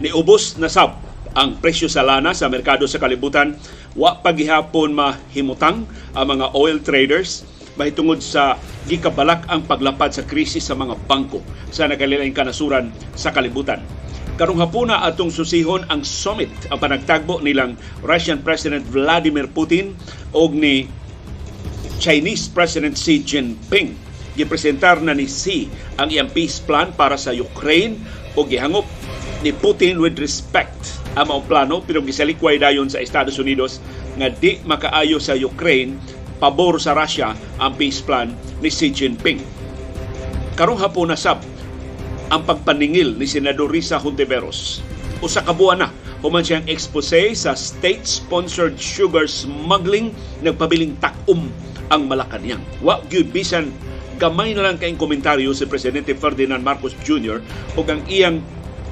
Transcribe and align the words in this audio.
Niubos 0.00 0.56
na 0.56 0.72
sab 0.72 0.96
ang 1.36 1.60
presyo 1.60 1.84
sa 1.84 2.00
lana 2.00 2.32
sa 2.32 2.48
merkado 2.48 2.88
sa 2.88 2.96
kalibutan. 2.96 3.52
Wa 3.92 4.16
pagihapon 4.24 4.96
mahimutang 4.96 5.84
ang 6.16 6.26
mga 6.26 6.56
oil 6.56 6.80
traders 6.80 7.44
mahitungod 7.76 8.24
sa 8.24 8.56
gikabalak 8.88 9.44
ang 9.52 9.60
paglapad 9.68 10.08
sa 10.16 10.24
krisis 10.24 10.64
sa 10.64 10.74
mga 10.74 10.96
bangko 11.04 11.44
sa 11.68 11.84
nakalilaing 11.84 12.32
kanasuran 12.32 12.88
sa 13.12 13.28
kalibutan. 13.28 13.84
Karong 14.40 14.64
hapuna 14.64 15.04
atong 15.04 15.28
susihon 15.28 15.84
ang 15.92 16.00
summit 16.00 16.48
ang 16.72 16.80
panagtagbo 16.80 17.44
nilang 17.44 17.76
Russian 18.00 18.40
President 18.40 18.80
Vladimir 18.88 19.52
Putin 19.52 19.92
og 20.32 20.56
ni 20.56 20.88
Chinese 22.00 22.48
President 22.48 22.96
Xi 22.96 23.20
Jinping. 23.20 23.92
Gipresentar 24.32 25.04
na 25.04 25.12
ni 25.12 25.28
Xi 25.28 25.68
ang 26.00 26.08
iyang 26.08 26.32
peace 26.32 26.56
plan 26.56 26.88
para 26.96 27.20
sa 27.20 27.36
Ukraine 27.36 28.00
o 28.32 28.48
gihangop 28.48 28.88
ni 29.40 29.50
Putin 29.56 29.96
with 29.96 30.20
respect 30.20 31.00
ang 31.16 31.32
mga 31.32 31.42
plano 31.48 31.80
pero 31.80 32.04
gisalikway 32.04 32.60
dayon 32.60 32.86
sa 32.86 33.00
Estados 33.00 33.40
Unidos 33.40 33.80
nga 34.20 34.28
di 34.28 34.60
makaayo 34.68 35.16
sa 35.16 35.32
Ukraine 35.32 35.96
pabor 36.40 36.80
sa 36.80 36.92
Russia 36.96 37.32
ang 37.60 37.72
peace 37.76 38.00
plan 38.00 38.32
ni 38.60 38.68
Xi 38.68 38.92
Jinping. 38.92 39.40
Karong 40.56 40.80
hapon 40.80 41.12
na 41.12 41.16
sab 41.16 41.40
ang 42.30 42.44
pagpaningil 42.46 43.16
ni 43.16 43.26
Senador 43.26 43.72
Risa 43.72 43.98
Hontiveros. 43.98 44.84
Usa 45.20 45.44
ka 45.44 45.52
buwan 45.52 45.84
na 45.84 45.88
human 46.20 46.44
siyang 46.44 46.64
expose 46.68 47.32
sa 47.32 47.56
state-sponsored 47.56 48.76
sugar 48.76 49.24
smuggling 49.24 50.12
nagpabiling 50.44 50.96
takum 51.00 51.48
ang 51.90 52.06
Malacanang. 52.06 52.62
Wa 52.84 53.00
gyud 53.08 53.32
bisan 53.32 53.72
gamay 54.20 54.52
na 54.52 54.68
lang 54.68 54.76
kayong 54.76 55.00
komentaryo 55.00 55.48
si 55.56 55.64
Presidente 55.64 56.12
Ferdinand 56.12 56.60
Marcos 56.60 56.92
Jr. 57.02 57.40
o 57.72 57.80
ang 57.88 58.04
iyang 58.04 58.44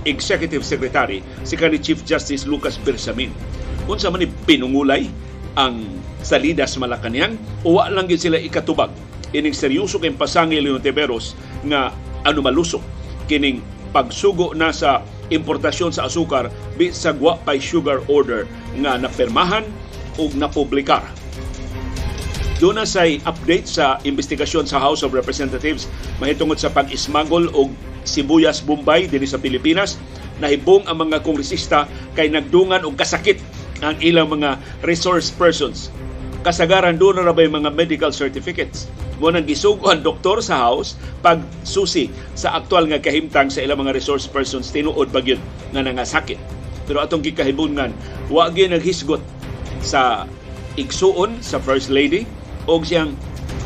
Executive 0.05 0.63
Secretary 0.63 1.25
si 1.43 1.55
kanhi 1.59 1.81
Chief 1.83 1.99
Justice 2.05 2.45
Lucas 2.45 2.79
Bersamin. 2.79 3.35
Unsa 3.89 4.13
man 4.13 4.23
ni 4.23 4.29
pinungulay 4.47 5.09
ang 5.59 5.83
salidas 6.23 6.77
Malacanang 6.79 7.35
o 7.67 7.81
lang 7.83 8.07
gyud 8.07 8.21
sila 8.21 8.39
ikatubag 8.39 8.93
ining 9.35 9.57
seryoso 9.57 10.01
kay 10.01 10.13
pasangil 10.15 10.63
ni 10.65 10.73
Ontiveros 10.73 11.37
nga 11.67 11.93
ano 12.25 12.41
malusok 12.41 12.81
kining 13.29 13.61
pagsugo 13.93 14.53
na 14.53 14.73
sa 14.73 15.05
importasyon 15.29 15.93
sa 15.93 16.09
asukar 16.09 16.49
bisag 16.77 17.17
wa 17.21 17.37
pay 17.45 17.61
sugar 17.61 18.01
order 18.09 18.49
nga 18.81 18.97
napermahan 18.97 19.65
ug 20.17 20.33
napublikar. 20.37 21.05
Doon 22.59 22.83
na 22.83 22.87
say 22.89 23.23
update 23.23 23.71
sa 23.71 24.03
investigasyon 24.03 24.67
sa 24.67 24.83
House 24.83 25.07
of 25.07 25.15
Representatives 25.15 25.87
mahitungod 26.19 26.59
sa 26.59 26.67
pag-ismagol 26.67 27.47
og 27.55 27.71
sibuyas 28.05 28.63
Bombay 28.63 29.07
dinhi 29.11 29.27
sa 29.27 29.41
Pilipinas 29.41 29.99
nahibong 30.39 30.87
ang 30.87 31.07
mga 31.09 31.23
kongresista 31.27 31.87
kay 32.15 32.31
nagdungan 32.31 32.87
og 32.87 32.95
kasakit 32.95 33.43
ang 33.83 33.99
ilang 34.03 34.31
mga 34.31 34.59
resource 34.87 35.31
persons. 35.31 35.91
Kasagaran 36.47 36.99
doon 36.99 37.19
na 37.19 37.27
rabay 37.27 37.51
mga 37.51 37.75
medical 37.75 38.15
certificates. 38.15 38.87
Mo 39.19 39.35
nang 39.35 39.43
gisugo 39.43 39.91
ang 39.91 40.07
doktor 40.07 40.39
sa 40.39 40.63
house 40.63 40.95
pag 41.27 41.43
susi 41.67 42.07
sa 42.39 42.55
aktual 42.55 42.87
nga 42.87 43.03
kahimtang 43.03 43.51
sa 43.51 43.67
ilang 43.67 43.83
mga 43.83 43.99
resource 43.99 44.31
persons 44.31 44.71
tinuod 44.71 45.11
ba 45.11 45.19
gyud 45.19 45.43
nga 45.75 45.83
nangasakit. 45.83 46.39
Pero 46.87 47.03
atong 47.03 47.27
gikahibungan, 47.27 47.91
wa 48.31 48.47
gyud 48.47 48.71
naghisgot 48.71 49.23
sa 49.83 50.31
igsuon 50.79 51.43
sa 51.43 51.59
First 51.59 51.91
Lady 51.91 52.23
o 52.71 52.79
siyang 52.79 53.19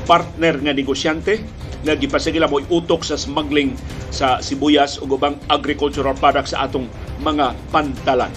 partner 0.08 0.56
nga 0.64 0.72
negosyante 0.72 1.44
nga 1.82 1.98
gipasagila 1.98 2.46
mo 2.46 2.62
utok 2.70 3.02
sa 3.02 3.18
smuggling 3.18 3.74
sa 4.14 4.38
sibuyas 4.38 5.02
o 5.02 5.06
ubang 5.06 5.38
agricultural 5.50 6.14
products 6.14 6.54
sa 6.54 6.66
atong 6.66 6.86
mga 7.22 7.54
pantalan. 7.74 8.30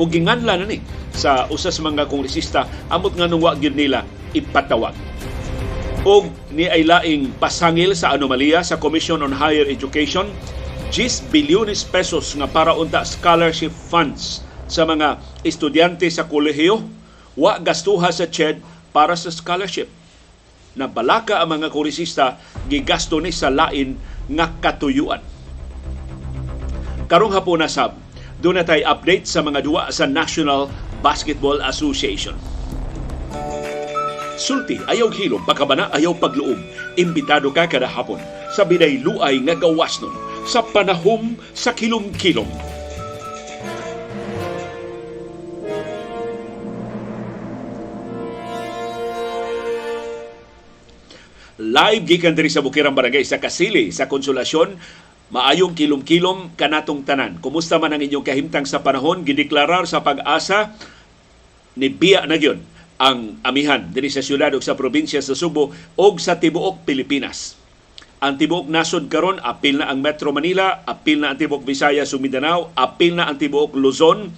O 0.00 0.08
ginganla 0.08 0.60
na 0.60 0.66
ni 0.68 0.80
sa 1.16 1.48
usas 1.48 1.80
mga 1.80 2.08
kongresista 2.08 2.68
amot 2.92 3.16
nga 3.16 3.28
nung 3.28 3.44
wa 3.44 3.56
gyud 3.56 3.76
nila 3.76 4.04
ipatawag. 4.36 4.92
Og 6.06 6.30
ni 6.54 6.70
ay 6.70 6.86
laing 6.86 7.34
pasangil 7.40 7.92
sa 7.96 8.14
anomalya 8.14 8.62
sa 8.62 8.78
Commission 8.78 9.20
on 9.24 9.34
Higher 9.34 9.66
Education 9.66 10.30
10 10.94 11.34
bilyones 11.34 11.82
pesos 11.82 12.30
nga 12.38 12.46
para 12.46 12.76
unta 12.78 13.02
scholarship 13.02 13.74
funds 13.74 14.46
sa 14.70 14.86
mga 14.86 15.18
estudyante 15.42 16.06
sa 16.06 16.26
kolehiyo 16.26 16.78
wa 17.34 17.58
gastuha 17.58 18.08
sa 18.14 18.26
CHED 18.30 18.62
para 18.94 19.18
sa 19.18 19.34
scholarship 19.34 19.90
na 20.76 20.86
balaka 20.86 21.40
ang 21.40 21.56
mga 21.56 21.72
kongresista 21.72 22.36
gigasto 22.68 23.18
ni 23.18 23.32
sa 23.32 23.48
lain 23.48 23.96
nga 24.28 24.52
katuyuan. 24.60 25.24
Karong 27.08 27.32
hapon 27.32 27.64
na 27.64 27.70
sab, 27.70 27.96
doon 28.44 28.60
na 28.60 28.66
update 28.66 29.24
sa 29.24 29.40
mga 29.40 29.64
duwa 29.64 29.88
sa 29.88 30.04
National 30.04 30.68
Basketball 31.00 31.64
Association. 31.64 32.36
Sulti, 34.36 34.76
ayaw 34.84 35.08
hilom, 35.08 35.40
pakabana, 35.48 35.88
ayaw 35.96 36.12
pagluom. 36.12 36.60
Imbitado 37.00 37.48
ka 37.56 37.64
kada 37.64 37.88
hapon 37.88 38.20
sa 38.52 38.68
biday 38.68 39.00
luay 39.00 39.40
nga 39.40 39.56
gawas 39.56 39.96
nun 40.04 40.12
sa 40.44 40.60
panahom 40.60 41.34
sa 41.56 41.72
kilom-kilom. 41.72 42.75
Live 51.76 52.08
gikan 52.08 52.32
diri 52.32 52.48
sa 52.48 52.64
Bukirang 52.64 52.96
Barangay 52.96 53.20
sa 53.20 53.36
Kasili 53.36 53.92
sa 53.92 54.08
Konsolasyon 54.08 54.80
Maayong 55.28 55.76
kilom-kilom 55.76 56.56
kanatong 56.56 57.04
tanan. 57.04 57.36
Kumusta 57.44 57.76
man 57.76 57.92
ang 57.92 58.00
inyong 58.00 58.24
kahimtang 58.24 58.64
sa 58.64 58.80
panahon? 58.80 59.28
Gideklarar 59.28 59.84
sa 59.84 60.00
pag-asa 60.00 60.72
ni 61.76 61.92
Biya 61.92 62.24
na 62.24 62.40
yun 62.40 62.64
ang 62.96 63.36
amihan 63.44 63.92
diri 63.92 64.08
sa 64.08 64.24
syudad 64.24 64.56
ug 64.56 64.64
sa 64.64 64.72
probinsya 64.72 65.20
sa 65.20 65.36
Subo 65.36 65.76
ug 66.00 66.16
sa 66.16 66.40
tibuok 66.40 66.88
Pilipinas. 66.88 67.60
Ang 68.24 68.40
tibuok 68.40 68.72
nasod 68.72 69.12
karon 69.12 69.36
apil 69.44 69.84
na 69.84 69.92
ang 69.92 70.00
Metro 70.00 70.32
Manila, 70.32 70.80
apil 70.88 71.20
na 71.20 71.34
ang 71.34 71.36
tibuok 71.36 71.60
Visayas 71.60 72.16
ug 72.16 72.24
Mindanao, 72.24 72.72
apil 72.72 73.20
na 73.20 73.28
ang 73.28 73.36
tibuok 73.36 73.76
Luzon. 73.76 74.32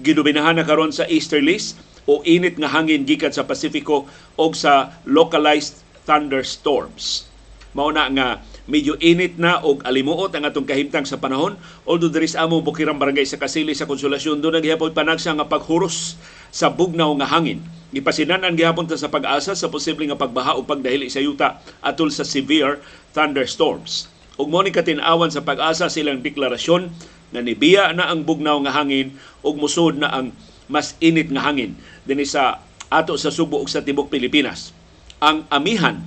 Gidominahan 0.00 0.56
na 0.56 0.64
karon 0.64 0.94
sa 0.94 1.04
easterlies 1.04 1.76
o 2.08 2.24
init 2.24 2.56
nga 2.56 2.72
hangin 2.72 3.04
gikan 3.04 3.34
sa 3.34 3.44
Pasifiko 3.44 4.08
ug 4.40 4.56
sa 4.56 4.96
localized 5.04 5.84
thunderstorms. 6.08 7.28
Mao 7.76 7.92
na 7.92 8.08
nga 8.08 8.40
medyo 8.64 8.96
init 8.96 9.36
na 9.36 9.60
og 9.60 9.84
alimuot 9.84 10.32
ang 10.32 10.48
atong 10.48 10.64
kahimtang 10.64 11.04
sa 11.04 11.20
panahon. 11.20 11.60
Although 11.84 12.08
there 12.08 12.24
is 12.24 12.32
amo 12.32 12.64
bukirang 12.64 12.96
barangay 12.96 13.28
sa 13.28 13.36
Kasili 13.36 13.76
sa 13.76 13.84
Konsolasyon 13.84 14.40
do 14.40 14.48
naghihapon 14.48 14.96
panagsa 14.96 15.36
nga 15.36 15.44
paghuros 15.44 16.16
sa 16.48 16.72
bugnaw 16.72 17.12
nga 17.20 17.28
hangin. 17.28 17.60
Gipasinan-an 17.92 18.56
gihapon 18.56 18.88
ta 18.88 18.96
sa 18.96 19.12
pag-asa 19.12 19.52
sa 19.52 19.68
posible 19.68 20.08
nga 20.08 20.16
pagbaha 20.16 20.56
o 20.56 20.64
pagdahili 20.64 21.12
sa 21.12 21.20
yuta 21.20 21.60
atol 21.84 22.08
sa 22.08 22.24
severe 22.24 22.80
thunderstorms. 23.12 24.08
Ug 24.40 24.48
mo 24.48 24.64
ni 24.64 24.72
sa 24.72 25.44
pag-asa 25.44 25.92
silang 25.92 26.24
deklarasyon 26.24 26.92
nga 27.32 27.40
nibiya 27.44 27.92
na 27.92 28.08
ang 28.08 28.24
bugnaw 28.24 28.60
nga 28.64 28.76
hangin 28.76 29.16
ug 29.44 29.60
musod 29.60 30.00
na 30.00 30.08
ang 30.08 30.32
mas 30.68 30.96
init 31.00 31.32
nga 31.32 31.48
hangin 31.48 31.76
dinhi 32.04 32.28
sa 32.28 32.60
ato 32.92 33.16
sa 33.16 33.32
Subo 33.32 33.60
ug 33.60 33.68
sa 33.68 33.84
tibok 33.84 34.08
Pilipinas 34.12 34.77
ang 35.18 35.46
amihan 35.50 35.98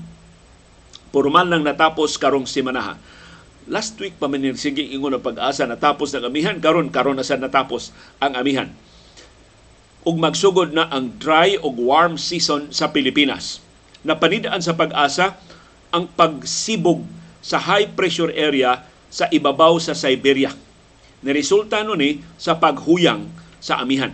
formal 1.12 1.44
nang 1.44 1.68
natapos 1.68 2.16
karong 2.16 2.48
simanaha. 2.48 2.96
Last 3.68 4.00
week 4.00 4.18
pa 4.18 4.26
man 4.26 4.42
sige 4.58 4.82
ingon 4.82 5.20
ang 5.20 5.24
pag-asa 5.24 5.68
natapos 5.68 6.16
ng 6.16 6.26
amihan 6.26 6.58
karon 6.58 6.90
karon 6.90 7.20
na 7.20 7.28
sa 7.28 7.38
natapos 7.38 7.92
ang 8.18 8.34
amihan. 8.34 8.72
Ug 10.02 10.18
magsugod 10.18 10.74
na 10.74 10.90
ang 10.90 11.14
dry 11.22 11.62
ug 11.62 11.78
warm 11.78 12.18
season 12.18 12.74
sa 12.74 12.90
Pilipinas. 12.90 13.62
Napanidaan 14.02 14.64
sa 14.66 14.74
pag-asa 14.74 15.38
ang 15.94 16.10
pagsibog 16.10 17.06
sa 17.44 17.62
high 17.62 17.86
pressure 17.94 18.34
area 18.34 18.82
sa 19.14 19.30
ibabaw 19.30 19.78
sa 19.78 19.94
Siberia. 19.94 20.56
Niresulta 21.22 21.86
no 21.86 21.94
ni 21.94 22.24
sa 22.42 22.58
paghuyang 22.58 23.30
sa 23.62 23.78
amihan. 23.78 24.10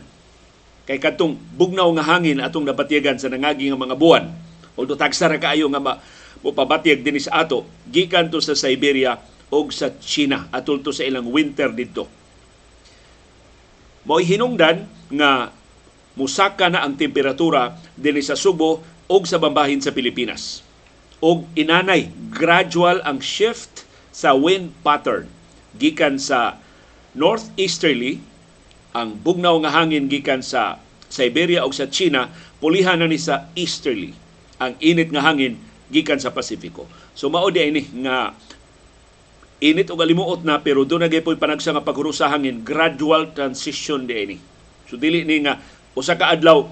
Kay 0.90 1.00
katong 1.00 1.40
bugnaw 1.56 1.88
nga 1.96 2.04
hangin 2.04 2.44
atong 2.44 2.68
nabatyagan 2.68 3.16
sa 3.16 3.32
nangagi 3.32 3.72
nga 3.72 3.80
mga 3.80 3.96
buwan. 3.96 4.47
Although 4.78 4.96
tagsara 4.96 5.42
kaayo 5.42 5.66
nga 5.74 6.00
mopabatyag 6.46 7.02
dinhi 7.02 7.20
sa 7.20 7.44
ato 7.44 7.66
gikan 7.90 8.30
to 8.30 8.38
sa 8.38 8.54
Siberia 8.54 9.18
o 9.50 9.66
sa 9.74 9.90
China 9.98 10.48
atol 10.54 10.86
to 10.86 10.94
sa 10.94 11.02
ilang 11.02 11.28
winter 11.34 11.74
didto. 11.74 12.06
Mo'y 14.08 14.24
hinungdan 14.24 14.88
nga 15.12 15.52
musaka 16.16 16.70
na 16.70 16.86
ang 16.86 16.96
temperatura 16.96 17.76
dinhi 17.98 18.22
sa 18.22 18.38
Subo 18.38 18.86
o 19.10 19.16
sa 19.26 19.42
bambahin 19.42 19.82
sa 19.82 19.92
Pilipinas. 19.92 20.62
Og 21.18 21.50
inanay, 21.58 22.14
gradual 22.30 23.02
ang 23.02 23.18
shift 23.18 23.90
sa 24.14 24.38
wind 24.38 24.70
pattern 24.86 25.26
gikan 25.78 26.22
sa 26.22 26.62
northeasterly 27.18 28.22
ang 28.94 29.18
bugnaw 29.18 29.58
nga 29.66 29.74
hangin 29.74 30.10
gikan 30.10 30.46
sa 30.46 30.82
Siberia 31.10 31.66
o 31.66 31.74
sa 31.74 31.90
China 31.90 32.30
pulihan 32.62 32.98
na 32.98 33.10
ni 33.10 33.18
sa 33.18 33.50
easterly 33.58 34.27
ang 34.58 34.74
init 34.82 35.14
nga 35.14 35.26
hangin 35.26 35.58
gikan 35.94 36.20
sa 36.20 36.34
Pasifiko. 36.34 36.90
So 37.14 37.32
mao 37.32 37.48
di 37.50 37.64
ini 37.64 37.84
nga 38.06 38.34
init 39.64 39.90
og 39.90 40.02
alimuot 40.04 40.46
na 40.46 40.62
pero 40.62 40.86
doon 40.86 41.06
na 41.06 41.10
gyapon 41.10 41.40
panagsa 41.40 41.74
nga 41.74 41.86
paghurusa 41.86 42.30
hangin 42.30 42.62
gradual 42.62 43.34
transition 43.34 44.06
di 44.06 44.16
ini. 44.18 44.38
So 44.90 45.00
dili 45.00 45.24
ni 45.24 45.46
nga 45.46 45.62
usa 45.98 46.20
ka 46.20 46.30
adlaw 46.30 46.68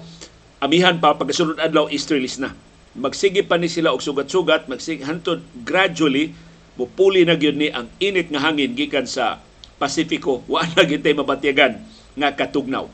amihan 0.62 0.98
pa 0.98 1.16
pagkasunod 1.16 1.58
adlaw 1.58 1.90
release 1.90 2.38
na. 2.38 2.54
Magsige 2.96 3.44
pa 3.44 3.60
ni 3.60 3.68
sila 3.68 3.92
og 3.92 4.00
sugat-sugat 4.00 4.72
magsige 4.72 5.04
hantod 5.04 5.44
gradually 5.66 6.32
mupuli 6.80 7.28
na 7.28 7.36
gyud 7.36 7.56
ni 7.56 7.68
ang 7.68 7.92
init 8.00 8.32
nga 8.32 8.40
hangin 8.40 8.72
gikan 8.72 9.04
sa 9.04 9.40
Pasifiko 9.76 10.40
wa 10.52 10.64
na 10.64 10.88
gintay 10.88 11.12
mabatyagan 11.12 11.80
nga 12.16 12.32
katugnaw. 12.32 12.88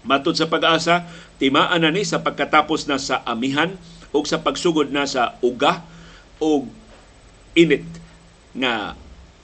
Matod 0.00 0.32
sa 0.32 0.48
pag-asa, 0.48 1.04
timaan 1.40 1.80
na 1.80 1.90
ni 1.90 2.04
sa 2.04 2.20
pagkatapos 2.20 2.84
na 2.84 3.00
sa 3.00 3.24
amihan 3.24 3.74
o 4.12 4.20
sa 4.28 4.44
pagsugod 4.44 4.92
na 4.92 5.08
sa 5.08 5.40
uga 5.40 5.80
o 6.36 6.68
init 7.56 7.88
nga 8.52 8.94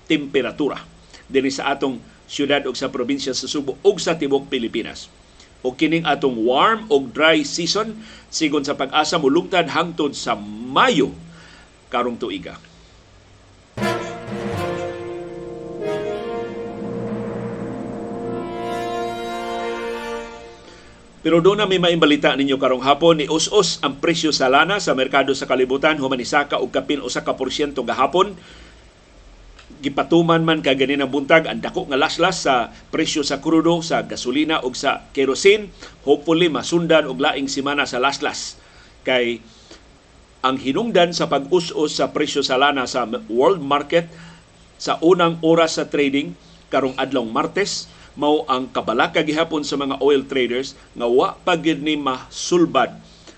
temperatura 0.04 0.84
dinhi 1.26 1.50
sa 1.50 1.72
atong 1.74 1.98
syudad 2.26 2.62
o 2.66 2.74
sa 2.74 2.90
probinsya 2.90 3.34
sa 3.34 3.48
Subo 3.50 3.78
o 3.82 3.90
sa 3.98 4.18
tibok 4.18 4.50
Pilipinas. 4.50 5.10
O 5.64 5.74
kining 5.74 6.06
atong 6.06 6.46
warm 6.46 6.86
o 6.92 7.02
dry 7.02 7.42
season 7.42 7.98
sigon 8.30 8.62
sa 8.62 8.78
pag-asa 8.78 9.18
mulungtad 9.18 9.66
hangtod 9.72 10.14
sa 10.14 10.38
Mayo 10.38 11.10
karong 11.90 12.18
tuiga. 12.18 12.58
Pero 21.26 21.42
doon 21.42 21.58
na 21.58 21.66
may 21.66 21.82
maimbalita 21.82 22.38
ninyo 22.38 22.54
karong 22.54 22.86
hapon 22.86 23.18
ni 23.18 23.26
us-us 23.26 23.82
ang 23.82 23.98
presyo 23.98 24.30
sa 24.30 24.46
lana 24.46 24.78
sa 24.78 24.94
merkado 24.94 25.34
sa 25.34 25.50
kalibutan 25.50 25.98
human 25.98 26.22
isaka 26.22 26.54
og 26.62 26.70
kapin 26.70 27.02
usa 27.02 27.26
ka 27.26 27.34
porsyento 27.34 27.82
gahapon 27.82 28.38
gipatuman 29.82 30.46
man 30.46 30.62
kay 30.62 30.78
ganin 30.78 31.02
buntag 31.10 31.50
ang 31.50 31.58
dako 31.58 31.90
nga 31.90 31.98
laslas 31.98 32.46
sa 32.46 32.70
presyo 32.94 33.26
sa 33.26 33.42
krudo, 33.42 33.82
sa 33.82 34.06
gasolina 34.06 34.62
ug 34.62 34.78
sa 34.78 35.02
kerosene. 35.10 35.74
Hopefully 36.06 36.46
masundan 36.46 37.10
og 37.10 37.18
laing 37.18 37.50
semana 37.50 37.90
sa 37.90 37.98
laslas 37.98 38.54
kay 39.02 39.42
ang 40.46 40.62
hinungdan 40.62 41.10
sa 41.10 41.26
pag-us-us 41.26 41.98
sa 41.98 42.14
presyo 42.14 42.46
sa 42.46 42.54
lana 42.54 42.86
sa 42.86 43.02
world 43.26 43.58
market 43.58 44.06
sa 44.78 44.94
unang 45.02 45.42
oras 45.42 45.74
sa 45.82 45.90
trading 45.90 46.38
karong 46.70 46.94
adlong 46.94 47.34
Martes 47.34 47.90
mao 48.16 48.48
ang 48.48 48.66
kabalaka 48.72 49.20
gihapon 49.20 49.60
sa 49.62 49.76
mga 49.76 50.00
oil 50.00 50.24
traders 50.24 50.72
nga 50.96 51.04
wa 51.04 51.36
pa 51.36 51.54
gid 51.54 51.84
ni 51.84 52.00
masulbad 52.00 52.96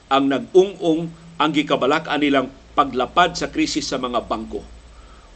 ang 0.09 0.31
nag-ung-ung 0.31 1.11
ang 1.39 1.51
gikabalak-an 1.51 2.23
nilang 2.23 2.49
paglapad 2.79 3.35
sa 3.35 3.51
krisis 3.51 3.91
sa 3.91 3.99
mga 3.99 4.25
bangko. 4.31 4.63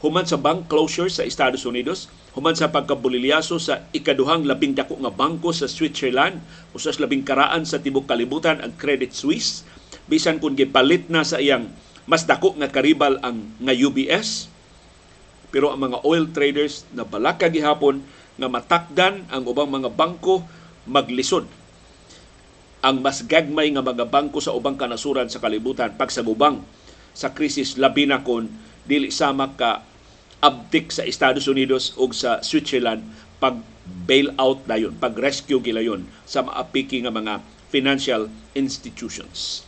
Human 0.03 0.27
sa 0.27 0.39
bank 0.39 0.67
closure 0.67 1.11
sa 1.11 1.23
Estados 1.23 1.63
Unidos, 1.63 2.11
human 2.35 2.59
sa 2.59 2.71
pagkabulilyaso 2.71 3.55
sa 3.63 3.87
ikaduhang 3.95 4.43
labing 4.47 4.75
dako 4.75 4.99
nga 4.99 5.15
bangko 5.15 5.55
sa 5.55 5.71
Switzerland, 5.71 6.43
usas 6.75 6.99
labing 6.99 7.23
karaan 7.23 7.63
sa 7.63 7.79
tibok 7.79 8.11
kalibutan 8.11 8.59
ang 8.59 8.75
Credit 8.75 9.15
Suisse, 9.15 9.63
bisan 10.11 10.43
kung 10.43 10.59
gipalit 10.59 11.07
na 11.07 11.23
sa 11.23 11.39
iyang 11.39 11.71
mas 12.07 12.27
dako 12.27 12.59
nga 12.59 12.67
karibal 12.67 13.23
ang 13.23 13.47
nga 13.63 13.71
UBS, 13.71 14.51
pero 15.55 15.71
ang 15.71 15.79
mga 15.79 16.03
oil 16.03 16.27
traders 16.35 16.83
na 16.91 17.07
balaka 17.07 17.47
gihapon 17.47 18.03
nga 18.37 18.49
matakdan 18.49 19.27
ang 19.29 19.43
ubang 19.45 19.69
mga 19.69 19.93
bangko 19.93 20.45
maglisod 20.89 21.47
ang 22.83 22.99
mas 22.99 23.23
gagmay 23.23 23.71
nga 23.71 23.85
mga 23.85 24.11
bangko 24.11 24.43
sa 24.43 24.55
ubang 24.57 24.75
kanasuran 24.75 25.31
sa 25.31 25.39
kalibutan 25.39 25.95
pagsagubang 25.95 26.65
sa 27.13 27.31
krisis 27.31 27.79
labi 27.79 28.09
na 28.09 28.25
kon 28.25 28.51
dili 28.83 29.15
sama 29.15 29.55
ka 29.55 29.87
abdik 30.43 30.91
sa 30.91 31.07
Estados 31.07 31.47
Unidos 31.47 31.95
o 31.95 32.11
sa 32.11 32.43
Switzerland 32.43 33.07
pag 33.39 33.63
bailout 33.87 34.67
dayon, 34.67 34.95
pag 34.99 35.15
rescue 35.15 35.63
gilayon 35.63 36.03
sa 36.27 36.43
maapiki 36.43 36.99
nga 37.03 37.15
mga 37.15 37.43
financial 37.71 38.27
institutions. 38.59 39.63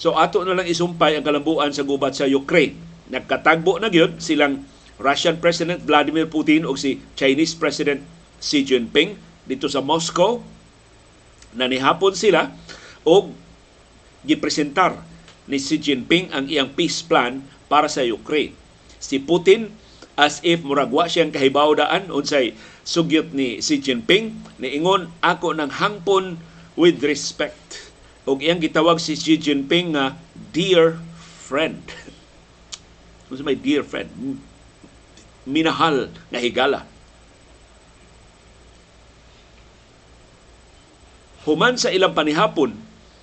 So 0.00 0.16
ato 0.16 0.40
na 0.44 0.56
lang 0.56 0.68
isumpay 0.68 1.20
ang 1.20 1.24
kalambuan 1.24 1.76
sa 1.76 1.84
gubat 1.84 2.16
sa 2.16 2.24
Ukraine. 2.24 2.76
Nagkatagbo 3.12 3.76
na 3.76 3.92
gyud 3.92 4.20
silang 4.24 4.64
Russian 5.00 5.40
President 5.40 5.80
Vladimir 5.80 6.28
Putin 6.28 6.68
o 6.68 6.76
si 6.76 7.00
Chinese 7.16 7.56
President 7.56 8.04
Xi 8.36 8.68
Jinping 8.68 9.16
dito 9.48 9.66
sa 9.66 9.80
Moscow 9.80 10.44
na 11.56 11.64
nihapon 11.64 12.12
sila 12.12 12.52
o 13.02 13.32
gipresentar 14.22 15.00
ni 15.48 15.56
Xi 15.56 15.80
Jinping 15.80 16.28
ang 16.30 16.46
iyang 16.46 16.76
peace 16.76 17.00
plan 17.00 17.40
para 17.72 17.88
sa 17.88 18.04
Ukraine. 18.04 18.52
Si 19.00 19.16
Putin 19.16 19.72
as 20.20 20.44
if 20.44 20.60
muragwa 20.60 21.08
siyang 21.08 21.32
kahibaw 21.32 21.72
daan 21.72 22.12
unsay 22.12 22.52
sugyot 22.84 23.32
ni 23.32 23.64
Xi 23.64 23.80
Jinping 23.80 24.36
niingon 24.60 25.08
ako 25.24 25.56
ng 25.56 25.80
hangpon 25.80 26.36
with 26.76 27.00
respect 27.00 27.88
ug 28.28 28.44
iyang 28.44 28.60
gitawag 28.60 29.00
si 29.00 29.16
Xi 29.16 29.40
Jinping 29.40 29.96
nga 29.96 30.12
dear 30.52 31.00
friend. 31.40 31.80
Unsa 33.32 33.40
may 33.40 33.56
dear 33.56 33.80
friend? 33.80 34.12
Minahal 35.48 36.12
na 36.28 36.38
higala. 36.40 36.84
Human 41.48 41.80
sa 41.80 41.88
ilang 41.88 42.12
panihapon 42.12 42.76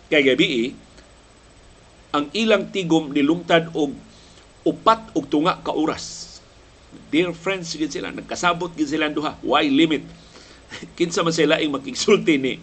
kay 0.09 0.25
gabi 0.25 0.73
ang 2.09 2.33
ilang 2.33 2.73
tigom 2.73 3.13
nilungtad 3.13 3.69
og 3.77 3.93
upat 4.65 5.13
og 5.13 5.29
tunga 5.29 5.61
ka 5.61 5.69
oras. 5.71 6.39
Dear 7.13 7.31
friends 7.31 7.77
gid 7.77 7.93
sila, 7.93 8.09
nagkasabot 8.09 8.73
gid 8.73 8.89
sila 8.89 9.13
duha. 9.13 9.37
Why 9.45 9.69
limit? 9.69 10.01
Kinsa 10.97 11.21
man 11.21 11.35
sila 11.35 11.61
ang 11.61 11.77
makigsulti 11.77 12.41
ni 12.41 12.57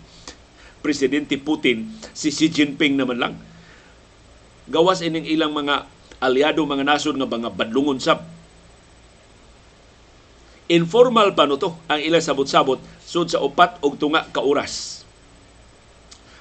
Presidente 0.84 1.40
Putin, 1.40 1.88
si 2.12 2.28
Xi 2.28 2.52
Jinping 2.52 2.98
naman 2.98 3.16
lang. 3.16 3.34
Gawas 4.68 5.00
ining 5.00 5.24
ilang 5.24 5.56
mga 5.56 5.88
aliado 6.20 6.60
mga 6.64 6.84
nasod 6.84 7.16
nga 7.16 7.28
mga 7.28 7.52
badlungon 7.52 8.00
sab 8.00 8.33
Informal 10.64 11.36
pa 11.36 11.44
no 11.44 11.60
to 11.60 11.76
ang 11.92 12.00
ilang 12.00 12.24
sabot-sabot 12.24 12.80
sud 13.04 13.28
sa 13.28 13.44
upat 13.44 13.84
og 13.84 14.00
tunga 14.00 14.24
ka 14.32 14.40
oras. 14.40 15.04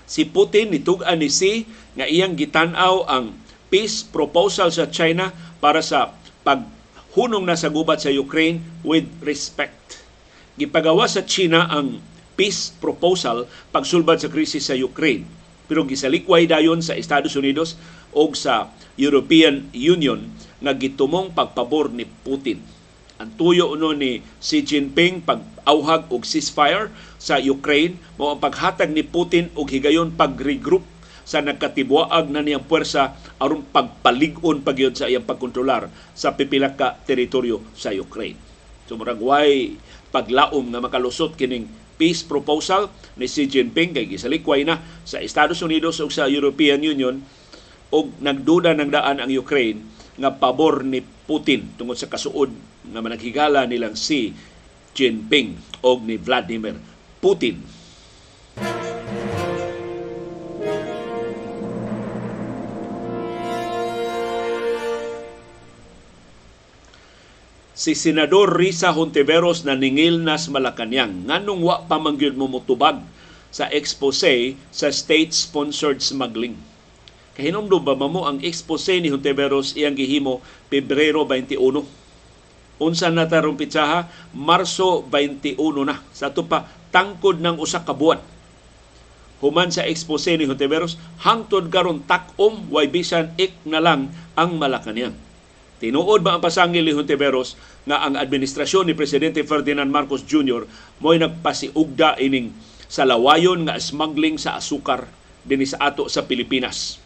Si 0.08 0.24
Putin 0.24 0.72
nitug-an 0.72 1.20
ni 1.20 1.28
si 1.28 1.68
nga 2.00 2.08
iyang 2.08 2.40
gitan-aw 2.40 3.04
ang 3.04 3.36
peace 3.68 4.08
proposal 4.08 4.72
sa 4.72 4.88
China 4.88 5.36
para 5.60 5.84
sa 5.84 6.16
paghunong 6.48 7.44
na 7.44 7.60
sa 7.60 7.68
gubat 7.68 8.00
sa 8.00 8.16
Ukraine 8.16 8.64
with 8.88 9.04
respect. 9.28 10.07
Gipagawa 10.56 11.04
sa 11.12 11.28
China 11.28 11.68
ang 11.68 12.00
peace 12.40 12.71
proposal 12.80 13.44
pagsulbad 13.76 14.24
sa 14.24 14.31
krisis 14.31 14.71
sa 14.71 14.76
Ukraine. 14.80 15.28
Pero 15.68 15.83
gisalikway 15.83 16.47
dayon 16.47 16.80
sa 16.80 16.95
Estados 16.95 17.36
Unidos 17.36 17.76
o 18.16 18.31
sa 18.31 18.71
European 18.95 19.68
Union 19.76 20.31
nga 20.64 20.71
gitumong 20.71 21.36
pagpabor 21.36 21.92
ni 21.92 22.07
Putin 22.07 22.82
ang 23.22 23.30
tuyo 23.38 23.70
uno 23.70 23.94
ni 23.94 24.26
Xi 24.42 24.66
Jinping 24.66 25.22
pag-auhag 25.22 26.10
og 26.10 26.26
ceasefire 26.26 26.90
sa 27.22 27.38
Ukraine 27.38 28.02
mao 28.18 28.34
ang 28.34 28.42
paghatag 28.42 28.90
ni 28.90 29.06
Putin 29.06 29.54
og 29.54 29.70
higayon 29.70 30.18
pag-regroup 30.18 30.82
sa 31.24 31.40
nagkatibuaag 31.40 32.28
na 32.34 32.44
niyang 32.44 32.66
puwersa 32.68 33.16
aron 33.40 33.64
pagpalig-on 33.64 34.66
pagyod 34.66 34.98
sa 34.98 35.08
iyang 35.08 35.24
pagkontrolar 35.24 35.88
sa 36.18 36.36
pipila 36.36 36.76
ka 36.76 37.00
teritoryo 37.08 37.64
sa 37.78 37.96
Ukraine. 37.96 38.36
So 38.90 39.00
murag 39.00 39.22
way 39.24 39.80
paglaom 40.12 40.74
nga 40.74 40.84
makalusot 40.84 41.40
kining 41.40 41.70
peace 41.96 42.26
proposal 42.26 42.90
ni 43.16 43.30
Xi 43.30 43.48
Jinping 43.48 43.94
kay 43.94 44.10
gisalikway 44.10 44.66
na 44.66 44.82
sa 45.08 45.22
Estados 45.22 45.62
Unidos 45.62 46.02
ug 46.02 46.10
sa 46.10 46.28
European 46.28 46.82
Union 46.82 47.22
og 47.94 48.10
nagduda 48.20 48.74
ng 48.74 48.90
daan 48.90 49.22
ang 49.22 49.30
Ukraine 49.30 49.86
nga 50.18 50.34
pabor 50.34 50.82
ni 50.82 51.06
Putin 51.23 51.71
tungod 51.80 51.95
sa 51.95 52.11
kasuod 52.11 52.51
nga 52.92 52.99
managhigala 52.99 53.63
nilang 53.63 53.95
si 53.95 54.35
Jinping 54.94 55.81
o 55.81 55.97
ni 56.03 56.19
Vladimir 56.19 56.77
Putin. 57.23 57.63
Si 67.73 67.97
Senador 67.97 68.53
Risa 68.53 68.94
Hontiveros 68.94 69.65
na 69.68 69.73
ningil 69.73 70.21
nas 70.21 70.47
Malacanang 70.47 71.27
nganong 71.27 71.61
wa 71.65 71.83
pa 71.83 71.99
mangyud 71.99 72.37
mo 72.37 72.47
mutubag 72.47 73.01
sa 73.49 73.68
expose 73.73 74.56
sa 74.71 74.87
state-sponsored 74.87 75.99
smuggling. 75.99 76.56
Kahinomdo 77.33 77.81
ba 77.81 77.97
mo 77.97 78.30
ang 78.30 78.37
expose 78.45 79.02
ni 79.02 79.09
Hontiveros 79.09 79.73
iyang 79.73 79.97
gihimo 79.97 80.45
Pebrero 80.69 81.25
21 81.25 81.81
unsa 82.78 83.09
na 83.09 83.25
tarong 83.25 83.57
pitsaha 83.57 84.06
Marso 84.37 85.02
21 85.09 85.57
na 85.81 85.97
sa 86.13 86.30
tupa 86.30 86.69
tangkod 86.94 87.42
ng 87.42 87.57
usa 87.57 87.81
ka 87.81 87.97
human 89.42 89.73
sa 89.73 89.81
expose 89.90 90.30
ni 90.37 90.45
Hontiveros 90.45 91.02
hangtod 91.25 91.73
karon 91.73 92.06
takom 92.06 92.69
way 92.69 92.85
bisan 92.85 93.33
ik 93.42 93.57
na 93.66 93.81
lang 93.81 94.13
ang 94.37 94.61
Malacañang 94.61 95.18
Tinuod 95.81 96.21
ba 96.21 96.37
ang 96.37 96.42
pasangil 96.45 96.85
ni 96.85 96.94
Hontiveros 96.94 97.57
nga 97.90 98.06
ang 98.06 98.13
administrasyon 98.13 98.87
ni 98.87 98.94
Presidente 98.94 99.42
Ferdinand 99.42 99.90
Marcos 99.90 100.21
Jr. 100.21 100.69
mo'y 101.02 101.18
nagpasiugda 101.18 102.21
ining 102.21 102.54
sa 102.85 103.09
lawayon 103.09 103.66
nga 103.66 103.81
smuggling 103.81 104.37
sa 104.37 104.56
asukar 104.56 105.09
dinhi 105.44 105.68
sa 105.68 105.92
ato 105.92 106.07
sa 106.07 106.23
Pilipinas. 106.23 107.03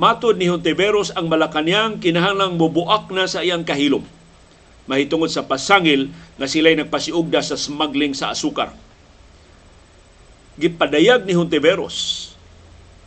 Matod 0.00 0.40
ni 0.40 0.48
Hontiveros 0.48 1.12
ang 1.12 1.28
Malacañang 1.28 2.00
kinahanglang 2.00 2.56
mubuak 2.56 3.12
na 3.12 3.28
sa 3.28 3.44
iyang 3.44 3.68
kahilom. 3.68 4.00
Mahitungod 4.88 5.28
sa 5.28 5.44
pasangil 5.44 6.08
nga 6.40 6.48
sila'y 6.48 6.72
nagpasiugda 6.80 7.44
sa 7.44 7.60
smuggling 7.60 8.16
sa 8.16 8.32
asukar. 8.32 8.72
Gipadayag 10.56 11.28
ni 11.28 11.36
Hontiveros, 11.36 12.32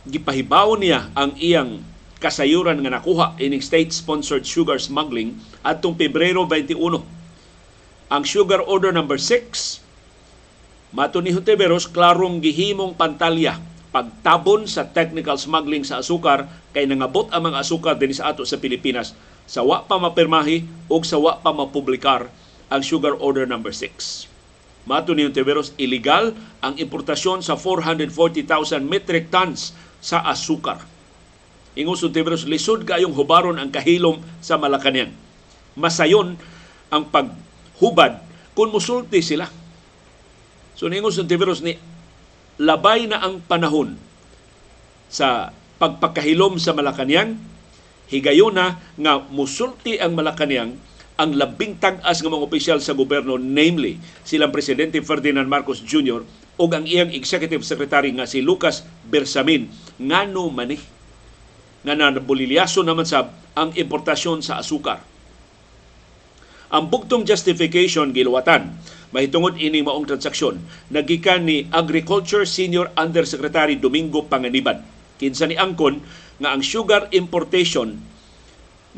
gipahibaw 0.06 0.78
niya 0.78 1.10
ang 1.18 1.34
iyang 1.34 1.82
kasayuran 2.22 2.78
nga 2.86 3.02
nakuha 3.02 3.34
ining 3.42 3.58
state-sponsored 3.58 4.46
sugar 4.46 4.78
smuggling 4.78 5.34
atong 5.66 5.98
Pebrero 5.98 6.46
21. 6.46 6.78
Ang 8.06 8.22
sugar 8.22 8.62
order 8.62 8.94
number 8.94 9.18
6 9.18 9.82
Mato 10.94 11.18
ni 11.18 11.34
Hontiveros, 11.34 11.90
klarong 11.90 12.38
gihimong 12.38 12.94
pantalya 12.94 13.58
pagtabon 13.94 14.66
sa 14.66 14.90
technical 14.90 15.38
smuggling 15.38 15.86
sa 15.86 16.02
asukar 16.02 16.50
kay 16.74 16.82
nangabot 16.82 17.30
ang 17.30 17.46
mga 17.46 17.62
asukar 17.62 17.94
din 17.94 18.10
sa 18.10 18.34
ato 18.34 18.42
sa 18.42 18.58
Pilipinas 18.58 19.14
sa 19.46 19.62
wa 19.62 19.86
pa 19.86 20.02
mapirmahi 20.02 20.90
o 20.90 20.98
sa 21.06 21.14
wa 21.22 21.38
pa 21.38 21.54
mapublikar 21.54 22.26
ang 22.74 22.82
sugar 22.82 23.14
order 23.22 23.46
number 23.46 23.70
6. 23.70 24.26
Mato 24.84 25.14
ni 25.16 25.22
Hontiveros, 25.22 25.72
illegal 25.78 26.34
ang 26.60 26.74
importasyon 26.74 27.40
sa 27.40 27.54
440,000 27.54 28.82
metric 28.82 29.30
tons 29.30 29.72
sa 30.02 30.26
asukar. 30.26 30.82
Ingos 31.78 32.02
Hontiveros, 32.02 32.44
lisod 32.50 32.82
kayong 32.82 33.14
hubaron 33.14 33.56
ang 33.56 33.70
kahilom 33.70 34.20
sa 34.42 34.58
Malacañang. 34.58 35.14
Masayon 35.78 36.36
ang 36.90 37.04
paghubad 37.08 38.20
kung 38.52 38.74
musulti 38.74 39.22
sila. 39.22 39.48
So 40.74 40.90
ningos 40.90 41.16
Hontiveros 41.16 41.62
ni 41.62 41.78
labay 42.60 43.10
na 43.10 43.22
ang 43.22 43.42
panahon 43.42 43.98
sa 45.10 45.50
pagpakahilom 45.78 46.58
sa 46.58 46.74
Malacañang, 46.74 47.38
higayon 48.10 48.54
na 48.54 48.78
nga 48.98 49.22
musulti 49.30 49.98
ang 49.98 50.14
Malacañang 50.14 50.78
ang 51.14 51.30
labing 51.30 51.78
tag-as 51.78 52.26
ng 52.26 52.30
mga 52.34 52.46
opisyal 52.46 52.78
sa 52.82 52.90
gobyerno, 52.90 53.38
namely 53.38 54.02
silang 54.26 54.50
Presidente 54.50 54.98
Ferdinand 54.98 55.46
Marcos 55.46 55.78
Jr. 55.78 56.26
o 56.58 56.62
ang 56.66 56.82
iyang 56.86 57.14
Executive 57.14 57.62
Secretary 57.62 58.10
nga 58.10 58.26
si 58.26 58.42
Lucas 58.42 58.82
Bersamin. 59.06 59.70
Ngano 60.02 60.50
manih 60.50 60.82
nga 61.86 61.94
nabulilyaso 61.94 62.82
naman 62.82 63.06
sa 63.06 63.30
ang 63.54 63.70
importasyon 63.70 64.42
sa 64.42 64.58
asukar. 64.58 64.98
Ang 66.74 66.90
bugtong 66.90 67.22
justification 67.22 68.10
giluwatan 68.10 68.74
mahitungod 69.14 69.62
ini 69.62 69.78
maong 69.86 70.10
transaksyon 70.10 70.58
nagikan 70.90 71.46
ni 71.46 71.70
Agriculture 71.70 72.42
Senior 72.42 72.90
Undersecretary 72.98 73.78
Domingo 73.78 74.26
Panganiban. 74.26 74.82
Kinsa 75.14 75.46
ni 75.46 75.54
angkon 75.54 76.02
nga 76.42 76.50
ang 76.50 76.66
sugar 76.66 77.06
importation 77.14 77.94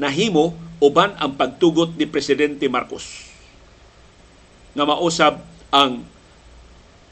nahimo 0.01 0.57
uban 0.81 1.13
ang 1.21 1.37
pagtugot 1.37 2.01
ni 2.01 2.09
Presidente 2.09 2.65
Marcos 2.73 3.29
nga 4.77 4.85
mausab 4.85 5.41
ang 5.73 6.05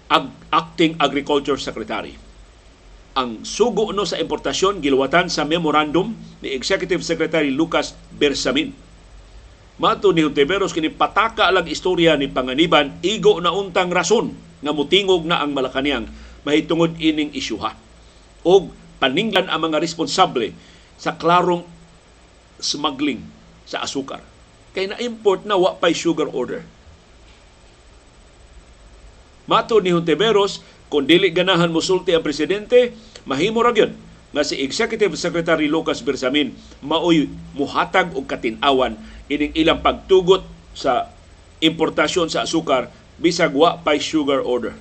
ag- 0.08 0.36
acting 0.52 0.96
agriculture 1.00 1.56
secretary. 1.56 2.16
Ang 3.16 3.46
sugo 3.46 3.88
no 3.94 4.04
sa 4.04 4.20
importasyon 4.20 4.84
giluwatan 4.84 5.32
sa 5.32 5.48
memorandum 5.48 6.12
ni 6.44 6.52
Executive 6.52 7.00
Secretary 7.00 7.48
Lucas 7.48 7.96
Bersamin. 8.12 8.83
Mato 9.74 10.14
ni 10.14 10.22
Hontiveros 10.22 10.70
kini 10.70 10.86
pataka 10.86 11.50
lang 11.50 11.66
istorya 11.66 12.14
ni 12.14 12.30
Panganiban 12.30 12.94
igo 13.02 13.42
na 13.42 13.50
untang 13.50 13.90
rason 13.90 14.30
nga 14.62 14.70
mutingog 14.70 15.26
na 15.26 15.42
ang 15.42 15.50
Malacañang 15.50 16.06
mahitungod 16.46 16.94
ining 17.02 17.34
isyuha. 17.34 17.74
Og 18.46 18.70
paninglan 19.02 19.50
ang 19.50 19.66
mga 19.66 19.82
responsable 19.82 20.54
sa 20.94 21.18
klarong 21.18 21.66
smuggling 22.62 23.18
sa 23.66 23.82
asukar. 23.82 24.22
Kay 24.76 24.94
na-import 24.94 25.42
na 25.42 25.58
wa 25.58 25.74
pay 25.74 25.90
sugar 25.90 26.30
order. 26.30 26.62
Mato 29.50 29.82
ni 29.82 29.90
Hontiveros, 29.92 30.62
kung 30.88 31.04
dili 31.04 31.34
ganahan 31.34 31.68
musulti 31.68 32.14
ang 32.14 32.22
presidente, 32.22 32.94
mahimo 33.26 33.60
ra 33.60 33.74
nga 34.34 34.42
si 34.42 34.58
Executive 34.58 35.14
Secretary 35.14 35.70
Lucas 35.70 36.02
Bersamin 36.02 36.50
maoy 36.82 37.30
muhatag 37.54 38.10
og 38.18 38.26
katin-awan 38.26 38.98
ining 39.30 39.54
ilang 39.54 39.78
pagtugot 39.78 40.42
sa 40.74 41.14
importasyon 41.62 42.26
sa 42.26 42.42
asukar 42.42 42.90
bisag 43.22 43.54
wa 43.54 43.78
pay 43.78 44.02
sugar 44.02 44.42
order. 44.42 44.74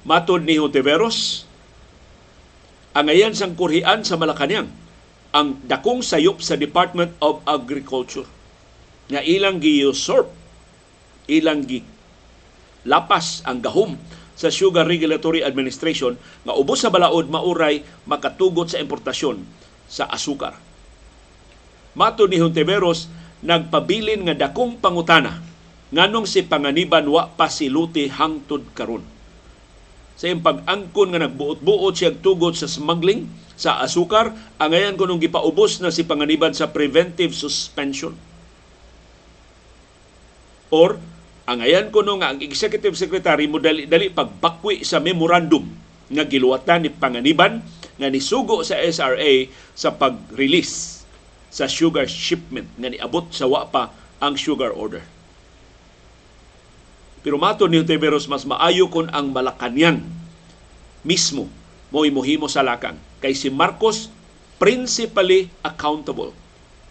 Matod 0.00 0.48
ni 0.48 0.56
Hontiveros, 0.56 1.44
ang 2.96 3.12
ayan 3.12 3.36
sang 3.36 3.52
kurhian 3.52 4.00
sa 4.00 4.16
Malacañang 4.16 4.72
ang 5.30 5.60
dakong 5.68 6.00
sayop 6.02 6.40
sa 6.40 6.56
Department 6.56 7.14
of 7.22 7.44
Agriculture 7.46 8.26
nga 9.12 9.22
ilang 9.22 9.62
gi-usurp 9.62 10.26
ilang 11.30 11.62
gi 11.62 11.86
lapas 12.82 13.46
ang 13.46 13.62
gahom 13.62 13.94
sa 14.40 14.48
Sugar 14.48 14.88
Regulatory 14.88 15.44
Administration 15.44 16.16
nga 16.48 16.56
ubos 16.56 16.80
sa 16.80 16.88
balaod 16.88 17.28
mauray 17.28 17.84
makatugot 18.08 18.72
sa 18.72 18.80
importasyon 18.80 19.44
sa 19.84 20.08
asukar. 20.08 20.56
Mato 21.92 22.24
ni 22.24 22.40
Hontiveros 22.40 23.12
nagpabilin 23.44 24.24
nga 24.24 24.48
dakong 24.48 24.80
pangutana 24.80 25.44
nganong 25.92 26.24
si 26.24 26.40
Panganiban 26.40 27.04
wa 27.12 27.28
pasiluti 27.28 28.08
hangtod 28.08 28.64
karon. 28.72 29.04
Sa 30.16 30.28
pag-angkon 30.32 31.12
nga 31.12 31.20
nagbuot-buot 31.28 31.94
siya 31.96 32.16
tugot 32.16 32.56
sa 32.56 32.68
smuggling 32.68 33.28
sa 33.60 33.80
asukar, 33.84 34.32
ang 34.56 34.72
ayan 34.72 34.96
ko 34.96 35.04
nung 35.04 35.20
gipaubos 35.20 35.84
na 35.84 35.92
si 35.92 36.04
Panganiban 36.04 36.56
sa 36.56 36.72
preventive 36.72 37.36
suspension. 37.36 38.16
Or 40.72 40.96
ang 41.50 41.66
ayan 41.66 41.90
ko 41.90 42.06
no 42.06 42.14
nga 42.22 42.30
ang 42.30 42.38
executive 42.38 42.94
secretary 42.94 43.50
mo 43.50 43.58
dali-dali 43.58 44.06
pagbakwi 44.06 44.86
sa 44.86 45.02
memorandum 45.02 45.66
nga 46.06 46.22
giluwatan 46.22 46.86
ni 46.86 46.94
Panganiban 46.94 47.58
nga 47.98 48.06
nisugo 48.06 48.62
sa 48.62 48.78
SRA 48.78 49.50
sa 49.74 49.90
pag-release 49.90 51.02
sa 51.50 51.66
sugar 51.66 52.06
shipment 52.06 52.70
nga 52.78 52.86
niabot 52.86 53.26
sa 53.34 53.50
wa 53.50 53.66
pa 53.66 53.90
ang 54.22 54.38
sugar 54.38 54.70
order. 54.70 55.02
Pero 57.26 57.34
mato 57.34 57.66
ni 57.66 57.82
Tiberos 57.82 58.30
mas 58.30 58.46
maayo 58.46 58.86
kon 58.86 59.10
ang 59.10 59.34
Malacañang 59.34 60.06
mismo 61.02 61.50
mo 61.90 62.06
imuhimo 62.06 62.46
sa 62.46 62.62
lakang 62.62 62.94
kay 63.18 63.34
si 63.34 63.50
Marcos 63.50 64.06
principally 64.62 65.50
accountable 65.66 66.30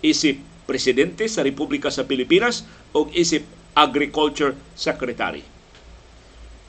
isip 0.03 0.35
presidente 0.67 1.31
sa 1.31 1.47
Republika 1.47 1.87
sa 1.87 2.03
Pilipinas 2.03 2.67
o 2.91 3.07
isip 3.15 3.47
Agriculture 3.77 4.57
Secretary. 4.73 5.45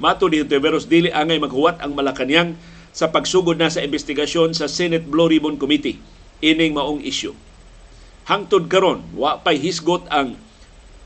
Mato 0.00 0.33
ni 0.33 0.40
Tiberos 0.45 0.88
dili 0.88 1.12
angay 1.12 1.37
maghuwat 1.37 1.85
ang 1.85 1.92
Malacañang 1.92 2.57
sa 2.90 3.12
pagsugod 3.12 3.61
na 3.61 3.69
sa 3.69 3.85
investigasyon 3.85 4.57
sa 4.57 4.66
Senate 4.66 5.04
Blue 5.04 5.28
Ribbon 5.28 5.61
Committee 5.61 6.00
ining 6.40 6.73
maong 6.73 7.04
issue. 7.04 7.37
Hangtod 8.26 8.73
karon 8.73 9.04
wa 9.12 9.38
pay 9.45 9.61
hisgot 9.61 10.09
ang 10.09 10.40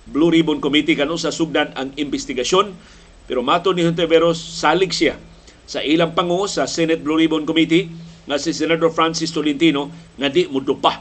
Blue 0.05 0.31
Ribbon 0.31 0.61
Committee 0.61 0.95
kanu 0.95 1.17
sa 1.19 1.35
sugdan 1.35 1.75
ang 1.75 1.91
investigasyon 1.97 2.77
pero 3.25 3.41
mato 3.41 3.73
ni 3.73 3.83
Hontiveros 3.83 4.37
salig 4.37 4.93
siya 4.93 5.17
sa 5.65 5.81
ilang 5.81 6.13
pangu 6.13 6.45
sa 6.45 6.69
Senate 6.69 7.01
Blue 7.01 7.17
Ribbon 7.17 7.49
Committee 7.49 7.89
nga 8.29 8.37
si 8.37 8.53
Senator 8.53 8.93
Francis 8.93 9.33
Tolentino 9.33 9.89
nga 10.21 10.29
di 10.29 10.45
mudupa 10.49 11.01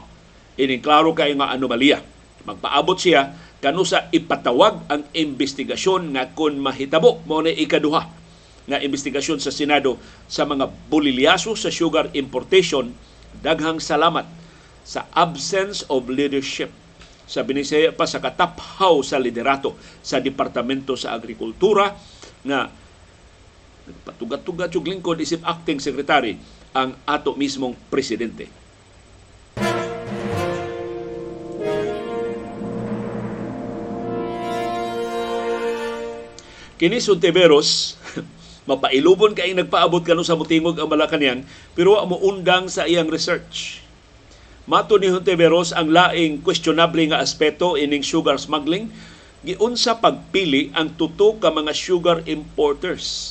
ining 0.56 0.80
klaro 0.80 1.12
kay 1.12 1.36
nga 1.36 1.52
anomalya. 1.52 2.00
Magpaabot 2.44 2.96
siya 2.96 3.32
kanu 3.64 3.80
sa 3.88 4.12
ipatawag 4.12 4.84
ang 4.92 5.08
investigasyon 5.16 6.12
nga 6.12 6.28
kun 6.36 6.60
mahitabo 6.60 7.24
mo 7.24 7.40
na 7.40 7.48
ikaduha 7.48 8.04
nga 8.68 8.76
investigasyon 8.76 9.40
sa 9.40 9.48
Senado 9.48 9.96
sa 10.28 10.44
mga 10.44 10.68
bulilyaso 10.92 11.56
sa 11.56 11.72
sugar 11.72 12.12
importation 12.12 12.92
daghang 13.40 13.80
salamat 13.80 14.28
sa 14.84 15.08
absence 15.16 15.80
of 15.88 16.12
leadership 16.12 16.68
sa 17.24 17.40
binisaya 17.40 17.88
pa 17.88 18.04
sa 18.04 18.20
kataphaw 18.20 19.00
sa 19.00 19.16
liderato 19.16 19.80
sa 20.04 20.20
Departamento 20.20 20.92
sa 20.92 21.16
Agrikultura 21.16 21.96
nga 22.44 22.68
nagpatugat-tugat 23.88 24.76
yung 24.76 24.92
lingkod 24.92 25.16
isip 25.24 25.40
acting 25.40 25.80
secretary 25.80 26.36
ang 26.76 27.00
ato 27.08 27.32
mismong 27.32 27.72
presidente. 27.88 28.63
Kini 36.74 36.98
Sunteveros, 36.98 37.94
mapailubon 38.70 39.30
kay 39.30 39.54
nagpaabot 39.54 40.02
kanu 40.02 40.26
sa 40.26 40.34
mutingog 40.34 40.74
ang 40.74 40.90
Malacañang 40.90 41.46
pero 41.78 41.94
mo 42.02 42.18
undang 42.18 42.66
sa 42.66 42.82
iyang 42.90 43.06
research. 43.06 43.78
Mato 44.66 44.98
ni 44.98 45.06
Hontiveros 45.06 45.70
ang 45.70 45.94
laing 45.94 46.42
questionable 46.42 47.06
nga 47.06 47.22
aspeto 47.22 47.78
ining 47.78 48.02
sugar 48.02 48.42
smuggling. 48.42 48.90
Giunsa 49.44 50.00
pagpili 50.00 50.74
ang 50.74 50.98
tuto 50.98 51.38
ka 51.38 51.52
mga 51.52 51.76
sugar 51.76 52.26
importers. 52.26 53.30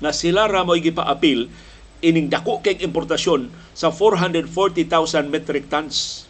Na 0.00 0.14
sila 0.14 0.48
ra 0.48 0.64
mo'y 0.64 0.80
gipaapil 0.80 1.52
ining 2.00 2.32
dako 2.32 2.64
kay 2.64 2.80
importasyon 2.80 3.52
sa 3.76 3.92
440,000 3.92 4.48
metric 5.28 5.68
tons. 5.68 6.23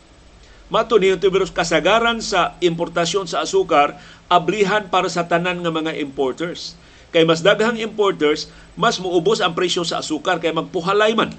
Mato 0.74 0.98
ni 0.98 1.14
Hontiveros 1.14 1.54
kasagaran 1.54 2.18
sa 2.18 2.58
importasyon 2.58 3.30
sa 3.30 3.46
asukar 3.46 3.94
ablihan 4.26 4.90
para 4.90 5.06
sa 5.06 5.30
tanan 5.30 5.62
nga 5.62 5.70
mga 5.70 5.94
importers. 6.02 6.74
Kay 7.14 7.22
mas 7.22 7.46
daghang 7.46 7.78
importers, 7.78 8.50
mas 8.74 8.98
muubos 8.98 9.38
ang 9.38 9.54
presyo 9.54 9.86
sa 9.86 10.02
asukar 10.02 10.42
kay 10.42 10.50
magpuhalay 10.50 11.14
man. 11.14 11.30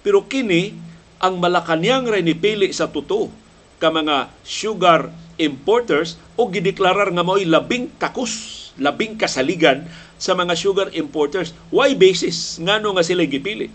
Pero 0.00 0.24
kini 0.24 0.72
ang 1.20 1.36
Malacanang 1.36 2.08
ray 2.08 2.24
nipili 2.24 2.72
sa 2.72 2.88
tuto 2.88 3.28
ka 3.76 3.92
mga 3.92 4.32
sugar 4.48 5.12
importers 5.36 6.16
o 6.32 6.48
gideklarar 6.48 7.12
nga 7.12 7.20
mao'y 7.20 7.44
labing 7.44 7.92
takus, 8.00 8.72
labing 8.80 9.20
kasaligan 9.20 9.84
sa 10.16 10.32
mga 10.32 10.56
sugar 10.56 10.88
importers. 10.96 11.52
Why 11.68 11.92
basis 11.92 12.56
ngano 12.64 12.96
nga 12.96 13.04
sila 13.04 13.28
gipili? 13.28 13.68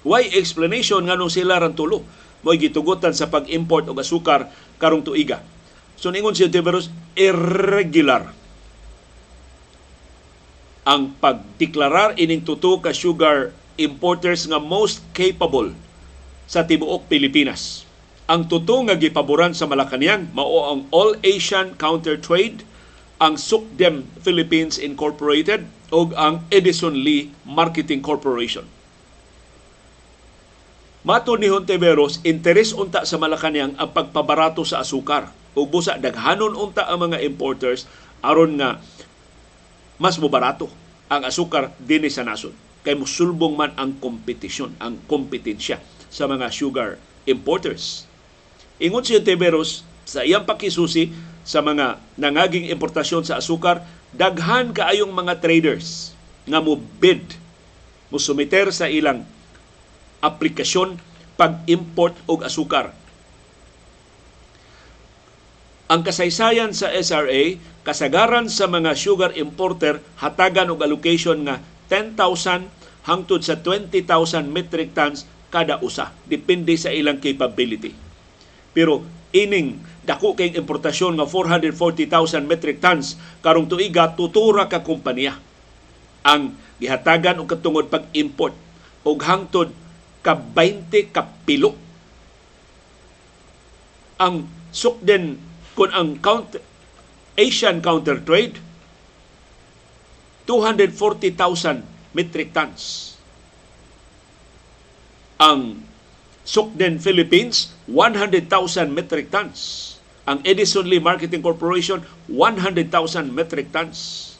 Why 0.00 0.32
explanation 0.32 1.04
ngano 1.04 1.28
sila 1.28 1.60
ran 1.60 1.76
tulo? 1.76 2.24
Mo'y 2.44 2.60
gitugutan 2.60 3.16
sa 3.16 3.32
pag-import 3.32 3.88
og 3.88 3.98
asukar 3.98 4.52
karong 4.76 5.02
tuiga. 5.02 5.40
So 5.96 6.12
ningon 6.12 6.36
si 6.36 6.44
Tiberos, 6.52 6.92
irregular 7.16 8.44
ang 10.84 11.16
pagdeklarar 11.16 12.12
ining 12.20 12.44
tuto 12.44 12.76
ka 12.76 12.92
sugar 12.92 13.56
importers 13.80 14.44
nga 14.44 14.60
most 14.60 15.00
capable 15.16 15.72
sa 16.44 16.60
tibuok 16.68 17.08
Pilipinas. 17.08 17.88
Ang 18.28 18.52
tuto 18.52 18.84
nga 18.84 18.96
gipaboran 18.96 19.56
sa 19.56 19.64
Malacañang 19.64 20.28
mao 20.36 20.68
ang 20.68 20.84
All 20.92 21.16
Asian 21.24 21.72
Counter 21.80 22.20
Trade, 22.20 22.68
ang 23.16 23.40
Sukdem 23.40 24.04
Philippines 24.20 24.76
Incorporated 24.76 25.64
ug 25.88 26.12
ang 26.20 26.44
Edison 26.52 26.92
Lee 26.92 27.32
Marketing 27.48 28.04
Corporation. 28.04 28.68
Mato 31.04 31.36
ni 31.36 31.52
Honteveros, 31.52 32.24
interes 32.24 32.72
unta 32.72 33.04
sa 33.04 33.20
Malacañang 33.20 33.76
ang 33.76 33.92
pagpabarato 33.92 34.64
sa 34.64 34.80
asukar 34.80 35.28
ug 35.52 35.68
busa 35.68 36.00
daghanon 36.00 36.56
unta 36.56 36.88
ang 36.88 36.96
mga 36.96 37.20
importers 37.28 37.84
aron 38.24 38.56
nga 38.56 38.80
mas 40.00 40.16
mobarato 40.16 40.72
ang 41.12 41.28
asukar 41.28 41.76
dinhi 41.76 42.08
sa 42.08 42.24
nason 42.24 42.56
kay 42.80 42.96
musulbong 42.96 43.52
man 43.52 43.76
ang 43.76 44.00
kompetisyon, 44.00 44.72
ang 44.80 44.96
kompetensya 45.04 45.76
sa 46.08 46.24
mga 46.24 46.48
sugar 46.48 46.96
importers. 47.28 48.08
Ingon 48.80 49.04
si 49.04 49.20
Teveros 49.20 49.84
sa 50.08 50.24
iyang 50.24 50.48
pakisusi 50.48 51.12
sa 51.44 51.60
mga 51.60 52.00
nangaging 52.16 52.72
importasyon 52.72 53.28
sa 53.28 53.44
asukar, 53.44 53.84
daghan 54.16 54.72
kaayong 54.72 55.12
mga 55.12 55.44
traders 55.44 56.16
nga 56.48 56.64
mo 56.64 56.80
bid, 56.80 57.36
mo 58.08 58.16
sumiter 58.16 58.72
sa 58.72 58.88
ilang 58.88 59.33
aplikasyon 60.24 60.96
pag-import 61.36 62.16
og 62.24 62.48
asukar. 62.48 62.96
Ang 65.84 66.00
kasaysayan 66.00 66.72
sa 66.72 66.88
SRA, 66.88 67.60
kasagaran 67.84 68.48
sa 68.48 68.64
mga 68.64 68.96
sugar 68.96 69.36
importer 69.36 70.00
hatagan 70.16 70.72
og 70.72 70.80
allocation 70.80 71.44
nga 71.44 71.60
10,000 71.92 72.72
hangtod 73.04 73.44
sa 73.44 73.60
20,000 73.60 74.48
metric 74.48 74.96
tons 74.96 75.28
kada 75.52 75.76
usa. 75.84 76.08
Depende 76.24 76.72
sa 76.80 76.88
ilang 76.88 77.20
capability. 77.20 77.92
Pero 78.72 79.04
ining 79.36 79.76
dako 80.08 80.32
kay 80.32 80.56
importasyon 80.56 81.20
nga 81.20 81.28
440,000 81.28 82.48
metric 82.48 82.80
tons 82.80 83.20
karong 83.44 83.68
tuiga 83.68 84.16
tutura 84.16 84.66
ka 84.72 84.80
kompanya 84.80 85.36
ang 86.24 86.56
gihatagan 86.80 87.44
og 87.44 87.48
katungod 87.52 87.92
pag-import 87.92 88.56
og 89.04 89.18
hangtod 89.20 89.68
ka 90.24 90.34
20 90.34 91.12
ka 91.12 91.28
pilo 91.44 91.76
ang 94.18 94.48
sukden 94.72 95.36
kun 95.76 95.92
ang 95.92 96.16
count 96.18 96.56
Asian 97.36 97.84
counter 97.84 98.18
trade 98.24 98.56
240,000 100.48 101.84
metric 102.16 102.56
tons 102.56 103.14
ang 105.38 105.84
Sukden 106.44 107.00
Philippines, 107.00 107.72
100,000 107.88 108.92
metric 108.92 109.32
tons. 109.32 109.96
Ang 110.28 110.44
Edison 110.44 110.84
Lee 110.84 111.00
Marketing 111.00 111.40
Corporation, 111.40 112.04
100,000 112.28 113.32
metric 113.32 113.72
tons. 113.72 114.36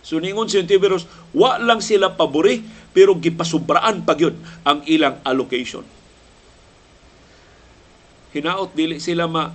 So 0.00 0.16
ningon 0.16 0.48
si 0.48 0.64
Tiberos, 0.64 1.04
wa 1.36 1.60
lang 1.60 1.84
sila 1.84 2.16
pabori, 2.16 2.64
pero 2.92 3.16
gipasubraan 3.16 4.04
pa 4.04 4.12
yun 4.16 4.36
ang 4.64 4.84
ilang 4.84 5.18
allocation. 5.24 5.84
Hinaot, 8.32 8.72
dili 8.72 8.96
sila 8.96 9.28
ma 9.28 9.52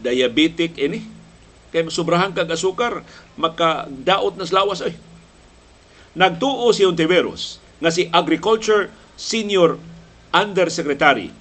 diabetic 0.00 0.76
ini. 0.76 1.00
Kaya 1.72 1.88
sobrahan 1.88 2.36
kag 2.36 2.52
asukar, 2.52 3.00
makadaot 3.40 4.36
na 4.36 4.44
lawas 4.44 4.84
ay. 4.84 4.92
Nagtuo 6.12 6.68
si 6.76 6.84
Ontiveros 6.84 7.56
nga 7.80 7.88
si 7.88 8.12
Agriculture 8.12 8.92
Senior 9.16 9.80
Undersecretary 10.28 11.32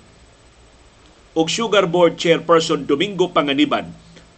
ug 1.36 1.48
Sugar 1.52 1.84
Board 1.88 2.16
Chairperson 2.16 2.88
Domingo 2.88 3.28
Panganiban 3.28 3.92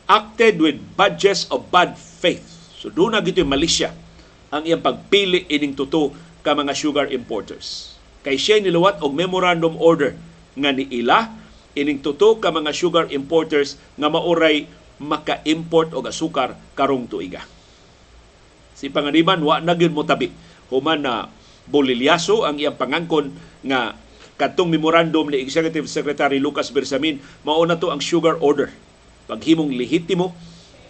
acted 0.09 0.57
with 0.57 0.81
badges 0.97 1.45
of 1.53 1.69
bad 1.69 1.93
faith. 1.93 2.41
So 2.81 2.89
doon 2.89 3.13
na 3.13 3.21
gito 3.21 3.45
Malaysia 3.45 3.93
ang 4.53 4.61
iyang 4.69 4.85
pagpili 4.85 5.49
ining 5.49 5.73
tuto 5.73 6.13
ka 6.45 6.53
mga 6.53 6.77
sugar 6.77 7.09
importers. 7.09 7.97
Kay 8.21 8.37
siya 8.37 8.61
niluwat 8.61 9.01
og 9.01 9.17
memorandum 9.17 9.73
order 9.81 10.13
nga 10.53 10.69
ni 10.69 10.85
ila 11.01 11.33
ining 11.73 12.05
tuto 12.05 12.37
ka 12.37 12.53
mga 12.53 12.69
sugar 12.69 13.09
importers 13.09 13.81
nga 13.97 14.13
mauray 14.13 14.69
maka-import 15.01 15.97
og 15.97 16.05
asukar 16.05 16.53
karong 16.77 17.09
tuiga. 17.09 17.41
Si 18.77 18.93
Panganiban 18.93 19.41
wa 19.41 19.57
na 19.57 19.73
gyud 19.73 19.89
mo 19.89 20.05
tabi 20.05 20.29
human 20.69 21.01
na 21.01 21.33
bolilyaso 21.65 22.45
ang 22.45 22.61
iyang 22.61 22.77
pangangkon 22.77 23.33
nga 23.65 23.97
katong 24.37 24.69
memorandum 24.69 25.33
ni 25.33 25.41
Executive 25.41 25.89
Secretary 25.89 26.37
Lucas 26.37 26.69
Bersamin 26.69 27.17
mao 27.41 27.65
na 27.65 27.79
to 27.79 27.89
ang 27.89 28.01
sugar 28.03 28.37
order 28.37 28.69
paghimong 29.25 29.73
lehitimo 29.73 30.35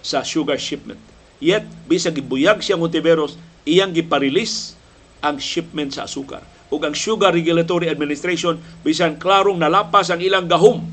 sa 0.04 0.26
sugar 0.26 0.58
shipment 0.58 0.99
yet 1.38 1.67
bisag 1.86 2.17
gibuyag 2.17 2.63
siya 2.63 2.80
Monteveros 2.80 3.38
iyang 3.63 3.95
giparilis 3.95 4.76
ang 5.23 5.39
shipment 5.39 5.95
sa 5.95 6.08
asukar. 6.08 6.43
Ug 6.73 6.82
ang 6.84 6.97
Sugar 6.97 7.32
Regulatory 7.32 7.88
Administration 7.88 8.58
bisan 8.82 9.21
klarong 9.21 9.62
nalapas 9.62 10.10
ang 10.10 10.19
ilang 10.19 10.49
gahom 10.49 10.84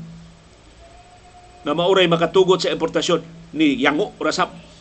na 1.61 1.73
mauray 1.73 2.05
makatugot 2.05 2.63
sa 2.63 2.73
importasyon 2.73 3.21
ni 3.53 3.77
Yango 3.81 4.13
Rasap 4.17 4.71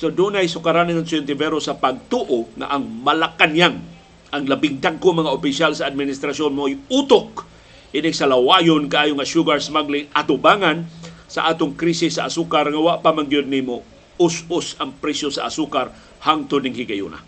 So 0.00 0.08
dunay 0.08 0.48
sukaranan 0.48 0.96
ng 0.96 1.04
Siyentibero 1.04 1.60
sa 1.60 1.76
pagtuo 1.76 2.48
na 2.56 2.72
ang 2.72 2.88
Malacanang 3.04 3.84
ang 4.32 4.42
labing 4.48 4.80
dagko 4.80 5.12
mga 5.12 5.28
opisyal 5.28 5.76
sa 5.76 5.92
administrasyon 5.92 6.56
mo 6.56 6.72
utok. 6.88 7.44
Inig 7.92 8.16
sa 8.16 8.24
lawayon 8.24 8.88
kaayo 8.88 9.12
nga 9.20 9.28
sugar 9.28 9.60
smuggling 9.60 10.08
atubangan 10.16 10.88
sa 11.28 11.52
atong 11.52 11.76
krisis 11.76 12.16
sa 12.16 12.32
asukar 12.32 12.72
nga 12.72 12.80
wa 12.80 12.96
pa 12.96 13.12
man 13.12 13.28
gyud 13.28 13.44
nimo 13.44 13.84
us-us 14.16 14.80
ang 14.80 14.96
presyo 14.96 15.28
sa 15.28 15.52
asukar 15.52 15.92
hangtod 16.20 16.64
ning 16.64 16.76
higayuna. 16.76 17.20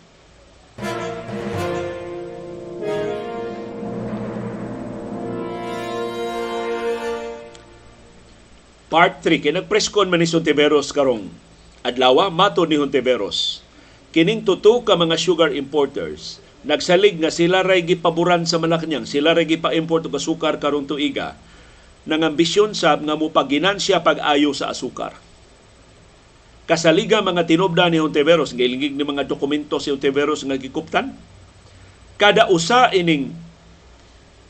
Part 8.92 9.24
3 9.24 9.40
kay 9.40 9.56
nagpreskon 9.56 10.12
man 10.12 10.20
ni 10.20 10.28
Sontiveros 10.28 10.92
karong 10.92 11.32
adlaw 11.80 12.28
mato 12.28 12.68
ni 12.68 12.76
Hontiveros 12.76 13.64
kining 14.12 14.44
tuto 14.44 14.84
ka 14.84 14.92
mga 15.00 15.16
sugar 15.16 15.48
importers 15.56 16.44
nagsalig 16.62 17.16
nga 17.16 17.32
sila 17.32 17.64
ray 17.64 17.82
gipaboran 17.82 18.44
sa 18.44 18.60
Malacañang, 18.60 19.08
sila 19.08 19.32
ray 19.32 19.48
gipa-import 19.48 20.06
og 20.06 20.14
asukar 20.20 20.60
karong 20.60 20.86
tuiga 20.86 21.34
nang 22.04 22.20
ambisyon 22.20 22.76
sab 22.76 23.00
nga 23.00 23.14
mopaginansya 23.16 24.02
pag-ayo 24.02 24.50
sa 24.52 24.74
asukar. 24.74 25.14
Kasaliga 26.62 27.18
mga 27.18 27.44
tinubda 27.50 27.90
ni 27.90 27.98
Hontiveros, 27.98 28.54
gilingig 28.54 28.94
ni 28.94 29.02
mga 29.02 29.26
dokumento 29.26 29.82
si 29.82 29.90
Hontiveros 29.90 30.46
nga 30.46 30.54
gikuptan. 30.54 31.10
Kada 32.14 32.46
usa 32.54 32.94
ining 32.94 33.34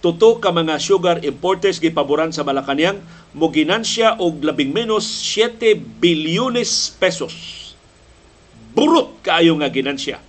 tuto 0.05 0.37
ka 0.43 0.53
mga 0.53 0.77
sugar 0.77 1.23
importers 1.25 1.81
gipaboran 1.81 2.35
sa 2.35 2.45
Malacañang 2.45 3.01
mo 3.33 3.49
ginansya 3.49 4.21
og 4.21 4.45
labing 4.45 4.75
menos 4.75 5.07
7 5.07 5.79
bilyones 6.03 6.93
pesos. 7.01 7.33
Burot 8.77 9.25
kaayo 9.25 9.57
nga 9.57 9.73
ginansya 9.73 10.21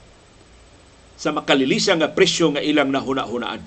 sa 1.20 1.30
makalilisa 1.32 1.96
nga 1.96 2.12
presyo 2.12 2.52
nga 2.52 2.62
ilang 2.64 2.92
nahuna-hunaan. 2.92 3.64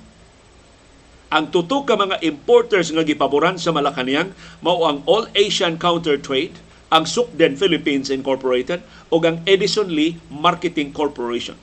Ang 1.26 1.44
tuto 1.50 1.82
ka 1.82 1.98
mga 1.98 2.22
importers 2.22 2.94
nga 2.94 3.02
gipaboran 3.02 3.58
sa 3.58 3.74
Malacañang 3.74 4.30
mao 4.62 4.86
ang 4.86 5.02
All 5.10 5.26
Asian 5.34 5.74
Counter 5.74 6.20
Trade, 6.22 6.54
ang 6.86 7.04
Sukden 7.04 7.58
Philippines 7.58 8.14
Incorporated 8.14 8.82
ug 9.10 9.22
ang 9.26 9.42
Edison 9.42 9.90
Lee 9.90 10.18
Marketing 10.30 10.94
Corporation. 10.94 11.58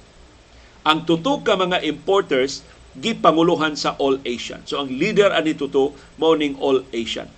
Ang 0.84 1.08
tuto 1.08 1.40
ka 1.40 1.56
mga 1.56 1.80
importers 1.88 2.60
gipanguluhan 3.00 3.74
sa 3.80 3.96
All 3.98 4.20
Asian. 4.28 4.62
So 4.68 4.84
ang 4.84 4.92
leader 4.92 5.32
ani 5.32 5.56
tuto 5.56 5.96
mao 6.20 6.36
ning 6.36 6.60
All 6.60 6.84
Asian. 6.92 7.32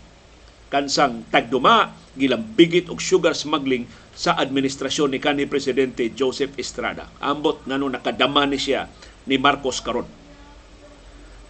Kansang 0.73 1.29
tagduma 1.29 1.93
gilambigit 2.17 2.89
og 2.89 2.97
sugar 2.97 3.37
smuggling 3.37 3.85
sa 4.15 4.33
administrasyon 4.39 5.13
ni 5.13 5.19
kanhi 5.21 5.45
presidente 5.45 6.09
Joseph 6.15 6.57
Estrada. 6.57 7.05
Ambot 7.21 7.61
ngano 7.69 7.91
nakadama 7.91 8.49
ni 8.49 8.57
siya 8.57 8.89
ni 9.29 9.37
Marcos 9.37 9.77
karon. 9.83 10.07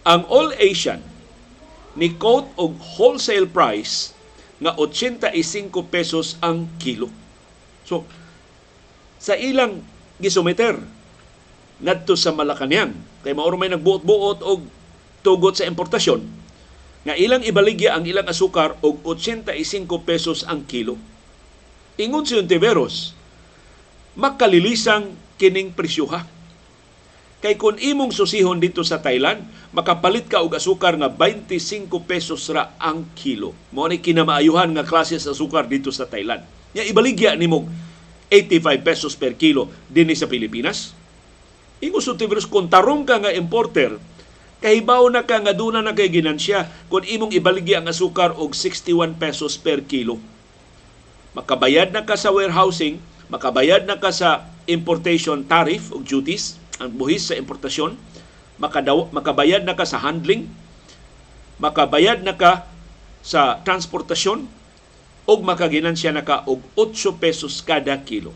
Ang 0.04 0.22
All 0.28 0.52
Asian 0.60 1.00
ni 1.96 2.12
quote 2.12 2.52
og 2.60 2.76
wholesale 2.76 3.48
price 3.48 4.15
nga 4.60 4.72
85 4.78 5.32
pesos 5.88 6.40
ang 6.40 6.68
kilo. 6.80 7.12
So 7.84 8.04
sa 9.20 9.36
ilang 9.36 9.80
gisumiter 10.20 10.76
ngadto 11.80 12.16
sa 12.16 12.32
Malacañang 12.32 12.96
kay 13.20 13.36
mao 13.36 13.52
may 13.56 13.68
nagbuot-buot 13.68 14.40
og 14.40 14.60
tugot 15.20 15.58
sa 15.58 15.68
importasyon 15.68 16.24
nga 17.06 17.14
ilang 17.14 17.44
ibaligya 17.46 17.94
ang 17.94 18.02
ilang 18.02 18.26
asukar 18.26 18.74
og 18.82 18.98
85 19.04 19.86
pesos 20.02 20.42
ang 20.42 20.66
kilo. 20.66 20.98
Ingon 21.96 22.26
si 22.26 22.34
Ontiveros, 22.34 23.14
makalilisang 24.18 25.14
kining 25.38 25.70
presyoha. 25.70 26.35
Kay 27.46 27.62
kung 27.62 27.78
imong 27.78 28.10
susihon 28.10 28.58
dito 28.58 28.82
sa 28.82 28.98
Thailand, 28.98 29.38
makapalit 29.70 30.26
ka 30.26 30.42
og 30.42 30.58
asukar 30.58 30.98
nga 30.98 31.06
25 31.06 31.86
pesos 32.02 32.42
ra 32.50 32.74
ang 32.74 33.06
kilo. 33.14 33.54
Mao 33.70 33.86
ni 33.86 34.02
kinamaayuhan 34.02 34.74
nga 34.74 34.82
klase 34.82 35.14
sa 35.22 35.30
asukar 35.30 35.70
dito 35.70 35.94
sa 35.94 36.10
Thailand. 36.10 36.42
Nya 36.74 36.82
ibaligya 36.82 37.38
nimo 37.38 37.70
85 38.34 38.82
pesos 38.82 39.14
per 39.14 39.38
kilo 39.38 39.70
dinhi 39.86 40.18
sa 40.18 40.26
Pilipinas. 40.26 40.90
Ingon 41.78 42.02
sa 42.02 42.18
Ontiveros, 42.18 42.50
kung 42.50 42.66
tarong 42.66 43.06
ka 43.06 43.22
nga 43.22 43.30
importer, 43.30 43.94
kahibaw 44.58 45.06
na 45.06 45.22
ka 45.22 45.38
nga 45.38 45.54
duna 45.54 45.86
na 45.86 45.94
kay 45.94 46.10
ginansya 46.10 46.66
kung 46.90 47.06
imong 47.06 47.30
ibaligya 47.30 47.78
ang 47.78 47.86
asukar 47.86 48.34
og 48.34 48.58
61 48.58 49.22
pesos 49.22 49.54
per 49.54 49.86
kilo. 49.86 50.18
Makabayad 51.38 51.94
na 51.94 52.02
ka 52.02 52.18
sa 52.18 52.34
warehousing, 52.34 52.98
makabayad 53.30 53.86
na 53.86 54.02
ka 54.02 54.10
sa 54.10 54.50
importation 54.66 55.46
tariff 55.46 55.94
o 55.94 56.02
duties, 56.02 56.58
ang 56.82 56.92
buhis 56.92 57.32
sa 57.32 57.38
importasyon, 57.38 57.96
makadaw, 58.60 59.08
makabayad 59.12 59.64
na 59.64 59.76
ka 59.76 59.84
sa 59.84 60.00
handling, 60.00 60.48
makabayad 61.60 62.20
na 62.20 62.36
ka 62.36 62.68
sa 63.24 63.60
transportasyon, 63.64 64.48
o 65.26 65.32
makaginansya 65.42 66.14
na 66.14 66.22
ka 66.22 66.46
og 66.46 66.62
8 66.78 67.18
pesos 67.18 67.58
kada 67.58 67.98
kilo. 68.06 68.30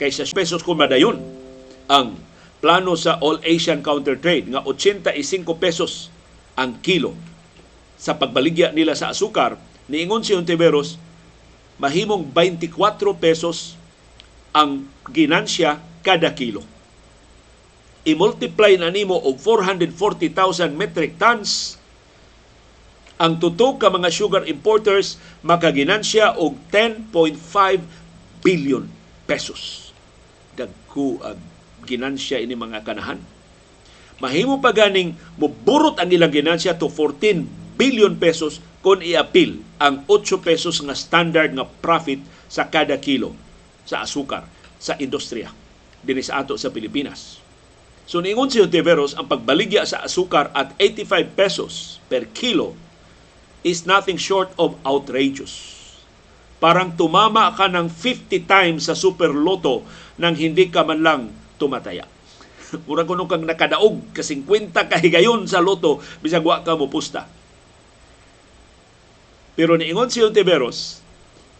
Kaysa 0.00 0.32
pesos 0.32 0.64
kung 0.64 0.80
madayon 0.80 1.20
ang 1.86 2.16
plano 2.64 2.96
sa 2.96 3.20
All 3.20 3.44
Asian 3.44 3.84
Counter 3.84 4.16
Trade 4.16 4.56
nga 4.56 4.64
85 4.64 5.20
pesos 5.60 6.08
ang 6.56 6.80
kilo 6.80 7.12
sa 8.00 8.16
pagbaligya 8.16 8.72
nila 8.72 8.96
sa 8.96 9.12
asukar, 9.12 9.60
niingon 9.86 10.24
si 10.24 10.32
Ontiveros, 10.32 10.96
mahimong 11.76 12.32
24 12.34 12.72
pesos 13.20 13.76
ang 14.56 14.88
ginansya 15.12 15.78
kada 16.00 16.32
kilo. 16.32 16.64
I-multiply 18.02 18.74
na 18.82 18.90
nimo 18.90 19.14
og 19.14 19.38
440,000 19.38 20.74
metric 20.74 21.14
tons 21.22 21.78
ang 23.22 23.38
tutok 23.38 23.86
ka 23.86 23.88
mga 23.94 24.10
sugar 24.10 24.42
importers 24.50 25.14
makaginansya 25.46 26.34
og 26.34 26.58
10.5 26.74 27.38
billion 28.42 28.82
pesos. 29.30 29.94
Dagko 30.58 31.22
ang 31.22 31.38
ginansya 31.86 32.42
ini 32.42 32.58
mga 32.58 32.82
kanahan. 32.82 33.22
Mahimo 34.18 34.58
pa 34.58 34.74
ganing 34.74 35.14
muburot 35.38 36.02
ang 36.02 36.10
ilang 36.10 36.34
ginansya 36.34 36.74
to 36.74 36.90
14 36.90 37.46
billion 37.78 38.18
pesos 38.18 38.58
kung 38.82 38.98
i-appeal 38.98 39.62
ang 39.78 40.02
8 40.10 40.42
pesos 40.42 40.82
nga 40.82 40.94
standard 40.98 41.54
nga 41.54 41.66
profit 41.66 42.18
sa 42.50 42.66
kada 42.66 42.98
kilo 42.98 43.34
sa 43.86 44.02
asukar 44.02 44.46
sa 44.82 44.98
industriya 44.98 45.50
dinhi 46.02 46.22
sa 46.22 46.42
ato 46.42 46.58
sa 46.58 46.74
Pilipinas. 46.74 47.41
So 48.06 48.18
niingon 48.18 48.50
si 48.50 48.58
Ontiveros 48.58 49.14
ang 49.14 49.30
pagbaligya 49.30 49.86
sa 49.86 50.02
asukar 50.02 50.50
at 50.52 50.74
85 50.78 51.38
pesos 51.38 51.72
per 52.10 52.26
kilo 52.34 52.74
is 53.62 53.86
nothing 53.86 54.18
short 54.18 54.50
of 54.58 54.74
outrageous. 54.82 55.80
Parang 56.58 56.94
tumama 56.94 57.50
ka 57.54 57.66
ng 57.70 57.90
50 57.90 58.46
times 58.46 58.86
sa 58.90 58.94
super 58.94 59.30
loto 59.30 59.86
nang 60.18 60.34
hindi 60.34 60.70
ka 60.70 60.82
man 60.86 61.02
lang 61.02 61.22
tumataya. 61.58 62.06
Murag 62.86 63.06
kuno 63.06 63.26
kang 63.30 63.46
nakadaog 63.46 64.14
ka 64.14 64.22
50 64.22 64.74
kahigayon 64.74 65.46
sa 65.46 65.62
loto 65.62 66.02
bisag 66.22 66.42
wa 66.42 66.62
ka 66.62 66.74
mo. 66.74 66.90
Pero 69.52 69.76
niingon 69.78 70.10
si 70.10 70.24
Ontiveros 70.24 71.02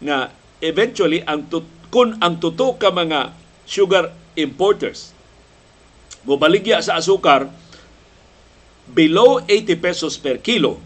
nga 0.03 0.31
eventually 0.59 1.23
ang 1.23 1.47
tut- 1.47 1.87
kun 1.93 2.17
ang 2.19 2.41
tuto 2.41 2.75
ka 2.75 2.89
mga 2.89 3.31
sugar 3.69 4.11
importers 4.33 5.12
mobaligya 6.23 6.79
sa 6.79 6.99
asukar 6.99 7.51
below 8.89 9.43
80 9.47 9.79
pesos 9.79 10.19
per 10.19 10.39
kilo 10.43 10.79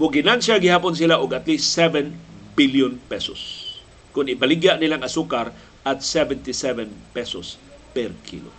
mo 0.00 0.08
ginansya 0.08 0.56
gihapon 0.56 0.96
sila 0.96 1.20
og 1.20 1.36
at 1.36 1.44
least 1.44 1.70
7 1.76 2.10
billion 2.56 2.96
pesos 3.06 3.70
kung 4.10 4.26
ibaligya 4.26 4.74
nilang 4.80 5.06
asukar 5.06 5.54
at 5.86 6.04
77 6.04 6.90
pesos 7.16 7.56
per 7.96 8.12
kilo. 8.26 8.50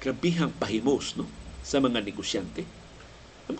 Grabihang 0.00 0.52
pahimos 0.56 1.16
no 1.16 1.28
sa 1.64 1.80
mga 1.80 2.04
negosyante. 2.04 2.64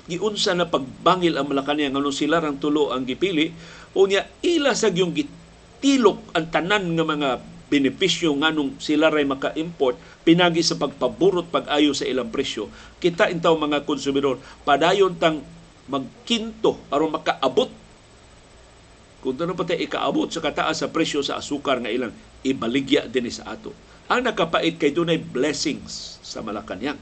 Giunsa 0.09 0.57
na 0.57 0.69
pagbangil 0.69 1.37
ang 1.37 1.49
Malacanang 1.49 1.93
ngano 1.93 2.09
sila 2.09 2.41
rang 2.41 2.57
tulo 2.57 2.89
ang 2.89 3.05
gipili 3.05 3.53
unya 3.93 4.25
ila 4.41 4.73
sa 4.73 4.89
yung 4.89 5.13
gitilok 5.13 6.33
ang 6.33 6.49
tanan 6.49 6.97
nga 6.97 7.05
mga 7.05 7.31
benepisyo 7.75 8.31
nganong 8.39 8.79
sila 8.79 9.11
ray 9.11 9.27
maka-import 9.27 9.99
pinagi 10.23 10.63
sa 10.63 10.79
pagpaburot 10.79 11.51
pag-ayo 11.51 11.91
sa 11.91 12.07
ilang 12.07 12.31
presyo 12.31 12.71
kita 13.03 13.35
intaw 13.35 13.59
mga 13.59 13.83
konsumidor 13.83 14.39
padayon 14.63 15.19
tang 15.19 15.43
magkinto 15.91 16.79
aron 16.95 17.19
makaabot 17.19 17.67
kung 19.25 19.41
ano 19.41 19.57
pa 19.57 19.65
tayo 19.65 19.81
ikaabot 19.81 20.29
sa 20.29 20.45
kataas 20.45 20.85
sa 20.85 20.93
presyo 20.93 21.25
sa 21.25 21.41
asukar 21.41 21.81
nga 21.81 21.89
ilang 21.89 22.13
ibaligya 22.45 23.09
din 23.09 23.33
sa 23.33 23.57
ato. 23.57 23.73
Ang 24.13 24.29
nakapait 24.29 24.77
kay 24.77 24.93
dunay 24.93 25.17
blessings 25.17 26.21
sa 26.21 26.45
Malacanang. 26.45 27.01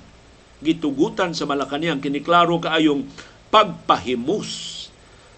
Gitugutan 0.63 1.35
sa 1.35 1.51
Malacanang 1.51 1.99
kiniklaro 1.99 2.63
kaayong 2.63 3.11
pagpahimus 3.51 4.87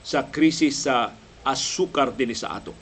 sa 0.05 0.29
krisis 0.29 0.85
sa 0.85 1.17
asukar 1.41 2.13
din 2.13 2.37
sa 2.37 2.61
ato. 2.61 2.77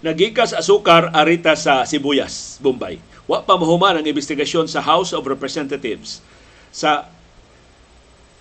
Nagikas 0.00 0.56
asukar 0.56 1.12
arita 1.12 1.52
sa 1.52 1.84
Sibuyas, 1.84 2.56
Bombay. 2.64 2.96
Wa 3.28 3.44
pa 3.44 3.60
mahuman 3.60 4.00
ang 4.00 4.06
investigasyon 4.08 4.64
sa 4.64 4.80
House 4.80 5.12
of 5.12 5.28
Representatives 5.28 6.24
sa 6.72 7.12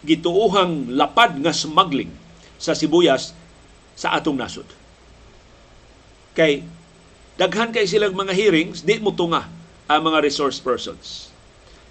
gituuhang 0.08 0.96
lapad 0.96 1.36
nga 1.44 1.52
smuggling 1.52 2.10
sa 2.56 2.72
Sibuyas 2.72 3.36
sa 3.92 4.16
atong 4.16 4.40
nasod. 4.40 4.64
Kay 6.32 6.64
daghan 7.36 7.76
kay 7.76 7.84
silang 7.84 8.16
mga 8.16 8.32
hearings, 8.32 8.88
di 8.88 8.96
mo 9.04 9.12
tunga 9.12 9.52
ang 9.92 10.02
mga 10.08 10.24
resource 10.24 10.64
persons. 10.64 11.28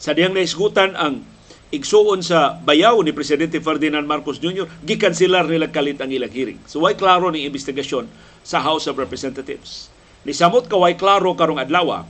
Sa 0.00 0.16
diyang 0.16 0.33
naisgutan 0.33 0.96
ang 0.96 1.20
igsuon 1.68 2.24
sa 2.24 2.57
bayaw 2.57 2.96
ni 3.04 3.12
Presidente 3.12 3.61
Ferdinand 3.61 4.04
Marcos 4.09 4.40
Jr., 4.40 4.64
gikansilar 4.85 5.44
nila 5.44 5.68
kalit 5.68 6.00
ang 6.00 6.09
ilang 6.09 6.33
hearing. 6.33 6.61
So, 6.64 6.81
way 6.85 6.96
klaro 6.96 7.28
ni 7.28 7.44
investigasyon 7.44 8.09
sa 8.40 8.64
House 8.64 8.88
of 8.88 8.96
Representatives. 8.96 9.92
Nisamot 10.24 10.64
ka 10.66 10.81
way 10.81 10.96
klaro 10.96 11.37
karong 11.37 11.61
adlaw 11.61 12.09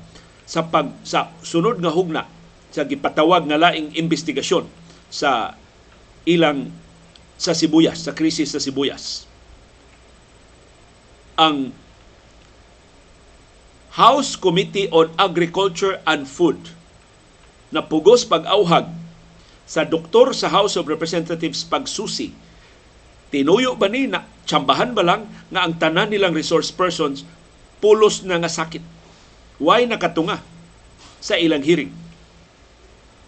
sa 0.49 0.65
pag 0.65 0.95
sa 1.03 1.35
sunod 1.43 1.83
nga 1.83 1.93
hugna 1.93 2.25
sa 2.71 2.87
gipatawag 2.87 3.45
nga 3.51 3.59
laing 3.59 3.99
investigasyon 3.99 4.65
sa 5.11 5.59
ilang 6.29 6.71
sa 7.39 7.55
Sibuyas, 7.55 8.03
sa 8.03 8.15
krisis 8.15 8.55
sa 8.55 8.63
Sibuyas. 8.63 9.27
Ang 11.39 11.71
House 13.95 14.39
Committee 14.39 14.87
on 14.95 15.11
Agriculture 15.19 15.99
and 16.07 16.27
Food 16.27 16.59
na 17.75 17.83
pugos 17.83 18.23
pag-auhag 18.23 18.98
sa 19.69 19.85
doktor 19.85 20.33
sa 20.33 20.49
House 20.49 20.81
of 20.81 20.89
Representatives 20.89 21.61
pagsusi. 21.69 22.33
Tinuyo 23.29 23.77
ba 23.77 23.93
ni 23.93 24.09
na 24.09 24.25
tsambahan 24.49 24.97
ba 24.97 25.05
lang 25.05 25.29
nga 25.53 25.69
ang 25.69 25.77
tanan 25.77 26.09
nilang 26.09 26.33
resource 26.33 26.73
persons 26.73 27.29
pulos 27.85 28.25
na 28.25 28.41
nga 28.41 28.49
sakit. 28.49 28.81
Why 29.61 29.85
nakatunga 29.85 30.41
sa 31.21 31.37
ilang 31.37 31.61
hearing? 31.61 31.93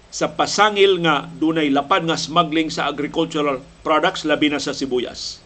Sa 0.09 0.33
pasangil 0.33 1.05
nga 1.05 1.29
dunay 1.29 1.69
lapad 1.69 2.09
nga 2.09 2.17
smuggling 2.17 2.73
sa 2.73 2.89
agricultural 2.89 3.61
products 3.85 4.25
labi 4.25 4.49
na 4.49 4.59
sa 4.59 4.73
sibuyas. 4.73 5.45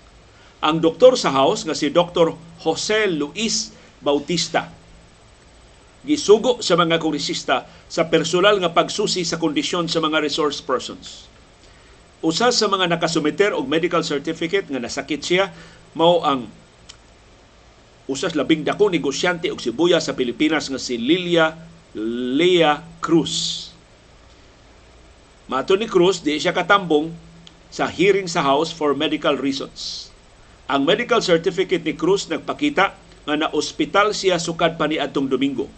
Ang 0.63 0.79
doktor 0.81 1.19
sa 1.19 1.35
House 1.35 1.67
nga 1.67 1.77
si 1.77 1.91
Dr. 1.91 2.39
Jose 2.63 3.11
Luis 3.11 3.75
Bautista 3.99 4.84
gisugo 6.05 6.61
sa 6.61 6.77
mga 6.77 7.01
kongresista 7.01 7.65
sa 7.89 8.07
personal 8.13 8.61
nga 8.61 8.77
pagsusi 8.77 9.25
sa 9.25 9.41
kondisyon 9.41 9.89
sa 9.89 10.05
mga 10.05 10.21
resource 10.21 10.61
persons. 10.61 11.27
Usa 12.21 12.53
sa 12.53 12.67
mga 12.69 12.93
nakasumiter 12.93 13.57
og 13.57 13.69
medical 13.69 14.05
certificate 14.05 14.69
nga 14.69 14.81
nasakit 14.81 15.21
siya 15.21 15.53
mao 15.97 16.25
ang 16.25 16.49
usas 18.05 18.37
labing 18.37 18.65
dako 18.65 18.93
negosyante 18.93 19.49
og 19.49 19.61
sibuya 19.65 19.97
sa 19.97 20.13
Pilipinas 20.13 20.69
nga 20.69 20.81
si 20.81 21.01
Lilia 21.01 21.57
Lea 21.97 22.85
Cruz. 23.01 23.69
Mato 25.49 25.77
ni 25.77 25.85
Cruz, 25.85 26.25
di 26.25 26.41
siya 26.41 26.57
katambong 26.57 27.13
sa 27.69 27.89
hearing 27.89 28.29
sa 28.29 28.45
House 28.45 28.73
for 28.73 28.97
medical 28.97 29.37
reasons. 29.37 30.09
Ang 30.69 30.89
medical 30.89 31.21
certificate 31.21 31.85
ni 31.85 31.93
Cruz 31.93 32.29
nagpakita 32.29 32.97
nga 33.25 33.35
na 33.37 33.53
ospital 33.53 34.17
siya 34.17 34.41
sukad 34.41 34.81
pa 34.81 34.89
ni 34.89 34.97
atong 34.97 35.29
Domingo. 35.29 35.69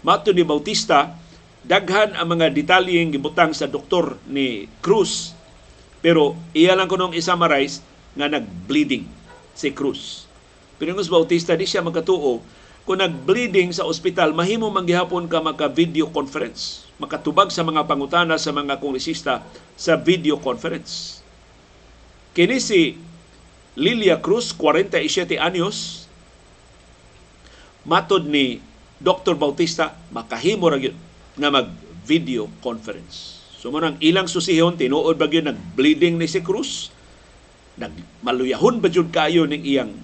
Mato 0.00 0.32
ni 0.32 0.44
Bautista, 0.44 1.12
daghan 1.60 2.16
ang 2.16 2.32
mga 2.32 2.48
detalyeng 2.52 3.12
gibutang 3.12 3.52
sa 3.52 3.68
doktor 3.68 4.16
ni 4.24 4.64
Cruz 4.80 5.36
pero 6.00 6.32
iya 6.56 6.72
lang 6.72 6.88
kunong 6.88 7.12
i-summarize 7.12 7.84
nga 8.16 8.26
nag-bleeding 8.26 9.04
si 9.52 9.68
Cruz. 9.70 10.24
Pero 10.80 10.96
ng 10.96 11.12
Bautista 11.12 11.52
di 11.52 11.68
siya 11.68 11.84
magkatuo 11.84 12.40
kung 12.88 12.98
nag-bleeding 12.98 13.76
sa 13.76 13.84
ospital, 13.84 14.32
mahimo 14.32 14.72
manggihapon 14.72 15.28
ka 15.28 15.38
maka-video 15.44 16.08
conference. 16.08 16.88
Makatubag 16.96 17.52
sa 17.52 17.60
mga 17.60 17.84
pangutana 17.84 18.40
sa 18.40 18.50
mga 18.50 18.80
kongresista 18.80 19.44
sa 19.76 20.00
video 20.00 20.40
conference. 20.40 21.20
Kini 22.32 22.56
si 22.56 22.96
Lilia 23.76 24.16
Cruz, 24.18 24.56
47 24.56 25.36
anyos, 25.36 26.08
matod 27.84 28.24
ni 28.24 28.64
Dr. 29.00 29.32
Bautista, 29.32 29.96
makahimo 30.12 30.68
ra 30.68 30.76
gyud 30.76 30.92
nga 31.40 31.48
mag-video 31.48 32.52
conference. 32.60 33.40
So 33.56 33.72
mo 33.72 33.80
ilang 33.80 34.28
susihon 34.28 34.76
tinuod 34.76 35.16
ba 35.16 35.24
gyud 35.24 35.48
nag-bleeding 35.48 36.20
ni 36.20 36.28
si 36.28 36.44
Cruz? 36.44 36.92
Nagmaluyahon 37.80 38.84
ba 38.84 38.92
jud 38.92 39.08
kayo 39.08 39.48
ning 39.48 39.64
iyang 39.64 39.96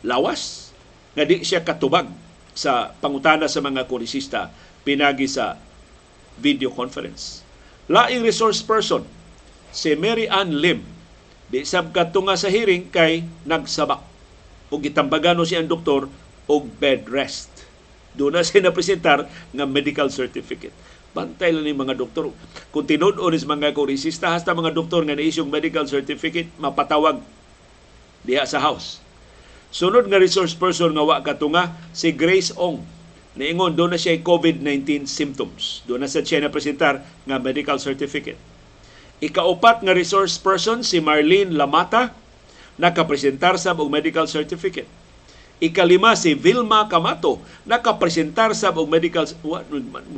lawas 0.00 0.72
nga 1.12 1.24
di 1.28 1.44
siya 1.44 1.60
katubag 1.60 2.08
sa 2.56 2.96
pangutana 2.96 3.44
sa 3.44 3.60
mga 3.60 3.84
kongresista 3.84 4.48
pinagi 4.88 5.28
sa 5.28 5.60
video 6.40 6.72
conference. 6.72 7.44
Laing 7.92 8.24
resource 8.24 8.64
person 8.64 9.04
si 9.68 9.92
Mary 10.00 10.24
Ann 10.32 10.56
Lim 10.58 10.80
di 11.52 11.60
sab 11.62 11.92
katunga 11.92 12.40
sa 12.40 12.48
hearing 12.48 12.88
kay 12.88 13.22
nagsabak 13.44 14.00
ug 14.72 14.80
gitambagano 14.80 15.44
siya 15.44 15.60
ang 15.60 15.68
doktor 15.68 16.08
og 16.48 16.62
bed 16.80 17.06
rest 17.12 17.53
doon 18.14 18.38
na 18.38 18.46
siya 18.46 18.62
napresentar 18.62 19.26
nga 19.26 19.64
medical 19.66 20.08
certificate. 20.08 20.74
Bantay 21.14 21.54
lang 21.54 21.66
ni 21.66 21.74
mga 21.74 21.94
doktor. 21.94 22.30
Kung 22.74 22.86
tinud-on 22.86 23.34
is 23.34 23.46
mga 23.46 23.70
koresista, 23.74 24.34
hasta 24.34 24.54
mga 24.54 24.74
doktor 24.74 25.06
nga 25.06 25.14
na-isyong 25.14 25.46
medical 25.46 25.86
certificate, 25.86 26.50
mapatawag 26.58 27.22
diha 28.26 28.42
sa 28.46 28.58
house. 28.58 28.98
Sunod 29.70 30.06
nga 30.10 30.18
resource 30.18 30.54
person 30.54 30.90
nga 30.94 31.02
wa 31.06 31.22
katunga, 31.22 31.74
si 31.94 32.14
Grace 32.14 32.54
Ong. 32.54 32.82
Niingon, 33.34 33.74
doon 33.74 33.94
na 33.94 33.98
siya 33.98 34.18
COVID-19 34.22 35.10
symptoms. 35.10 35.82
Doon 35.86 36.06
na 36.06 36.10
sa 36.10 36.22
siya 36.22 36.42
napresentar 36.42 37.02
nga 37.26 37.36
medical 37.42 37.78
certificate. 37.82 38.38
Ikaupat 39.18 39.82
nga 39.82 39.94
resource 39.94 40.38
person, 40.38 40.86
si 40.86 41.02
Marlene 41.02 41.54
Lamata, 41.54 42.14
nakapresentar 42.78 43.58
sa 43.58 43.74
og 43.74 43.90
medical 43.90 44.26
certificate 44.26 45.03
Ikalima 45.62 46.18
si 46.18 46.34
Vilma 46.34 46.90
Camato 46.90 47.38
nakapresentar 47.62 48.50
sa 48.58 48.74
og 48.74 48.90
medical 48.90 49.22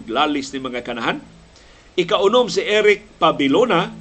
lalis 0.08 0.48
ni 0.52 0.58
mga 0.60 0.80
kanahan. 0.80 1.20
Ikaunom 1.96 2.48
si 2.48 2.64
Eric 2.64 3.04
Pabilona 3.20 3.92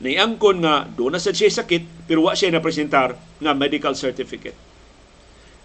niangkon 0.00 0.64
nga 0.64 0.88
do 0.88 1.12
na 1.12 1.20
siya 1.20 1.62
sakit 1.62 2.08
pero 2.08 2.24
wa 2.24 2.32
siya 2.32 2.52
na 2.52 2.64
presentar 2.64 3.14
nga 3.40 3.52
medical 3.52 3.92
certificate. 3.92 4.56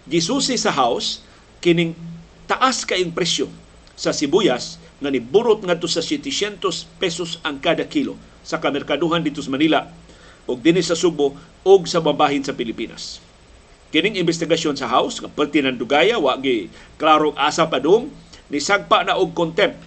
Gisusi 0.08 0.60
sa 0.60 0.72
house 0.72 1.24
kining 1.60 1.96
taas 2.48 2.84
kaing 2.84 3.12
presyo 3.12 3.48
sa 3.98 4.12
sibuyas 4.12 4.80
nga 5.00 5.10
niburot 5.12 5.64
ngadto 5.64 5.88
sa 5.90 6.04
700 6.04 6.62
pesos 7.00 7.40
ang 7.44 7.60
kada 7.60 7.84
kilo 7.84 8.16
sa 8.44 8.60
kamerkaduhan 8.60 9.20
dito 9.20 9.40
sa 9.44 9.52
Manila 9.52 9.88
ug 10.48 10.56
dinhi 10.60 10.80
sa 10.80 10.96
Subo 10.96 11.36
ug 11.64 11.80
sa 11.84 12.00
babahin 12.00 12.40
sa 12.40 12.56
Pilipinas. 12.56 13.20
Kining 13.88 14.20
investigasyon 14.20 14.76
sa 14.76 14.84
House, 14.84 15.16
nga 15.16 15.32
pati 15.32 15.64
ng 15.64 15.80
dugaya, 15.80 16.20
wagi 16.20 16.68
klarong 17.00 17.32
asa 17.40 17.64
pa 17.64 17.80
dong, 17.80 18.12
nisagpa 18.52 19.00
na 19.00 19.16
og 19.16 19.32
contempt 19.32 19.80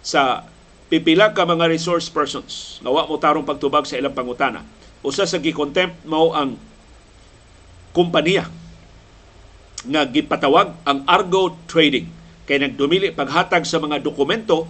sa 0.00 0.48
pipila 0.88 1.36
ka 1.36 1.44
mga 1.44 1.68
resource 1.68 2.08
persons 2.08 2.80
nga 2.80 2.88
wa 2.92 3.04
mo 3.04 3.20
tarong 3.20 3.44
pagtubag 3.44 3.84
sa 3.84 4.00
ilang 4.00 4.16
pangutana. 4.16 4.64
Usa 5.04 5.28
sa 5.28 5.36
gi-contempt 5.36 6.08
mao 6.08 6.32
ang 6.32 6.56
kompanya 7.92 8.48
nga 9.84 10.08
gipatawag 10.08 10.80
ang 10.88 11.04
Argo 11.04 11.60
Trading 11.68 12.08
kay 12.48 12.60
nagdumili 12.60 13.12
paghatag 13.12 13.68
sa 13.68 13.76
mga 13.76 14.00
dokumento 14.00 14.64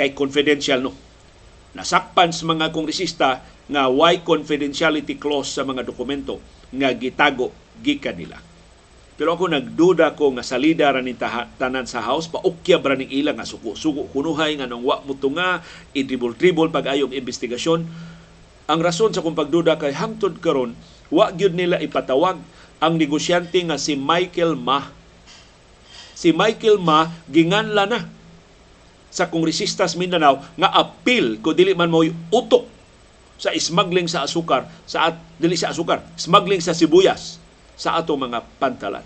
kay 0.00 0.16
confidential 0.16 0.80
no. 0.80 0.96
Nasakpan 1.76 2.32
sa 2.32 2.48
mga 2.48 2.72
kongresista 2.72 3.44
nga 3.68 3.88
why 3.92 4.24
confidentiality 4.24 5.20
clause 5.20 5.52
sa 5.52 5.64
mga 5.64 5.84
dokumento 5.84 6.40
nga 6.72 6.88
gitago 6.96 7.63
gikan 7.84 8.16
nila. 8.16 8.40
Pero 9.14 9.38
ako 9.38 9.46
nagduda 9.46 10.18
ko 10.18 10.34
nga 10.34 10.42
salida 10.42 10.90
ra 10.90 10.98
ning 10.98 11.14
tanan 11.60 11.86
sa 11.86 12.02
house 12.02 12.26
paukya 12.26 12.82
ra 12.82 12.98
ning 12.98 13.12
ilang 13.14 13.38
nga 13.38 13.46
suko-suko 13.46 14.10
kunuhay 14.10 14.58
nga 14.58 14.66
nang 14.66 14.82
wa 14.82 14.98
mo 15.06 15.14
tunga 15.14 15.62
idribol-dribol 15.94 16.74
pag-ayong 16.74 17.14
investigasyon. 17.14 17.86
Ang 18.64 18.80
rason 18.80 19.14
sa 19.14 19.22
kong 19.22 19.38
pagduda 19.38 19.78
kay 19.78 19.94
hangtod 19.94 20.42
karon 20.42 20.74
wa 21.14 21.30
gyud 21.30 21.54
nila 21.54 21.78
ipatawag 21.78 22.42
ang 22.82 22.94
negosyante 22.98 23.60
nga 23.62 23.78
si 23.78 23.94
Michael 23.94 24.58
Ma. 24.58 24.90
Si 26.18 26.34
Michael 26.34 26.82
Ma 26.82 27.06
ginganla 27.30 27.84
na 27.86 28.00
sa 29.14 29.30
kongresistas 29.30 29.94
Mindanao 29.94 30.42
nga 30.58 30.74
appeal 30.74 31.38
ko 31.38 31.54
dili 31.54 31.70
man 31.70 31.86
mo 31.86 32.02
utok 32.34 32.66
sa 33.38 33.54
smuggling 33.54 34.10
sa 34.10 34.26
asukar 34.26 34.66
sa 34.90 35.14
at, 35.14 35.22
dili 35.38 35.54
sa 35.54 35.70
asukar 35.70 36.02
smuggling 36.18 36.58
sa 36.58 36.74
sibuyas 36.74 37.38
sa 37.74 37.98
ato 37.98 38.14
mga 38.14 38.42
pantalan. 38.58 39.04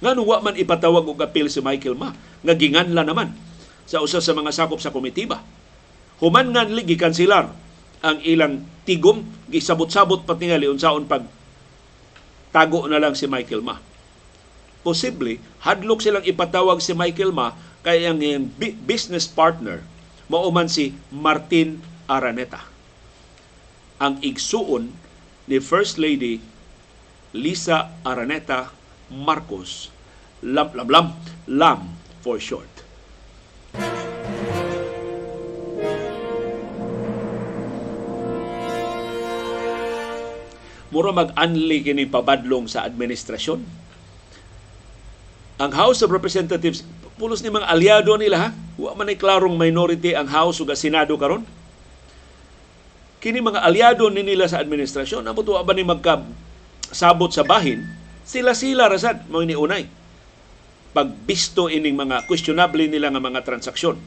Nga 0.00 0.16
wa 0.16 0.38
man 0.40 0.56
ipatawag 0.56 1.04
og 1.04 1.20
appeal 1.20 1.52
si 1.52 1.60
Michael 1.60 1.94
Ma, 1.94 2.14
nga 2.16 2.54
ginganla 2.56 3.04
naman 3.04 3.36
sa 3.84 4.00
usa 4.00 4.22
sa 4.22 4.32
mga 4.32 4.54
sakop 4.54 4.80
sa 4.80 4.94
komitiba. 4.94 5.44
Human 6.22 6.52
nga 6.52 6.64
ligi 6.64 6.96
kansilar 6.96 7.52
ang 8.00 8.18
ilang 8.24 8.64
tigom, 8.88 9.28
gisabot-sabot 9.52 10.24
patingali 10.24 10.64
unsaon 10.68 11.04
pag 11.04 11.28
tago 12.48 12.88
na 12.88 12.96
lang 12.96 13.12
si 13.12 13.28
Michael 13.28 13.60
Ma. 13.60 13.76
Posible, 14.80 15.36
hadlok 15.60 16.00
silang 16.00 16.24
ipatawag 16.24 16.80
si 16.80 16.96
Michael 16.96 17.36
Ma 17.36 17.52
kay 17.84 18.08
ang 18.08 18.20
business 18.84 19.28
partner 19.28 19.84
mauman 20.30 20.70
si 20.70 20.94
Martin 21.10 21.82
Araneta. 22.06 22.62
Ang 24.00 24.22
igsuon 24.24 24.94
ni 25.50 25.58
First 25.60 25.98
Lady 26.00 26.40
Lisa 27.30 27.94
Araneta 28.02 28.74
Marcos, 29.06 29.86
Lam 30.42 30.74
Lam 30.74 30.88
Lam, 30.90 31.06
Lam 31.46 31.80
for 32.26 32.42
short. 32.42 32.66
Mura 40.90 41.14
mag-anli 41.14 41.86
kini 41.86 42.02
pabadlong 42.10 42.66
sa 42.66 42.82
administrasyon. 42.82 43.62
Ang 45.62 45.70
House 45.70 46.02
of 46.02 46.10
Representatives, 46.10 46.82
pulos 47.14 47.46
ni 47.46 47.50
mga 47.54 47.70
aliado 47.70 48.10
nila 48.18 48.36
ha. 48.42 48.48
Wa 48.74 48.98
man 48.98 49.06
ay 49.06 49.14
klarong 49.14 49.54
minority 49.54 50.18
ang 50.18 50.26
House 50.26 50.58
ug 50.58 50.74
Senado 50.74 51.14
karon. 51.14 51.46
Kini 53.22 53.38
mga 53.38 53.62
aliado 53.62 54.10
ni 54.10 54.26
nila 54.26 54.50
sa 54.50 54.58
administrasyon, 54.58 55.30
amo 55.30 55.46
ba 55.46 55.74
ni 55.78 55.86
magka 55.86 56.26
sabot 56.90 57.30
sa 57.30 57.46
bahin, 57.46 57.86
sila-sila 58.26 58.90
rasad 58.90 59.26
mo 59.30 59.42
iniunay. 59.42 59.86
Pagbisto 60.90 61.70
ining 61.70 61.94
mga 61.94 62.26
questionable 62.26 62.86
nila 62.90 63.14
nga 63.14 63.22
mga 63.22 63.40
transaksyon. 63.46 63.98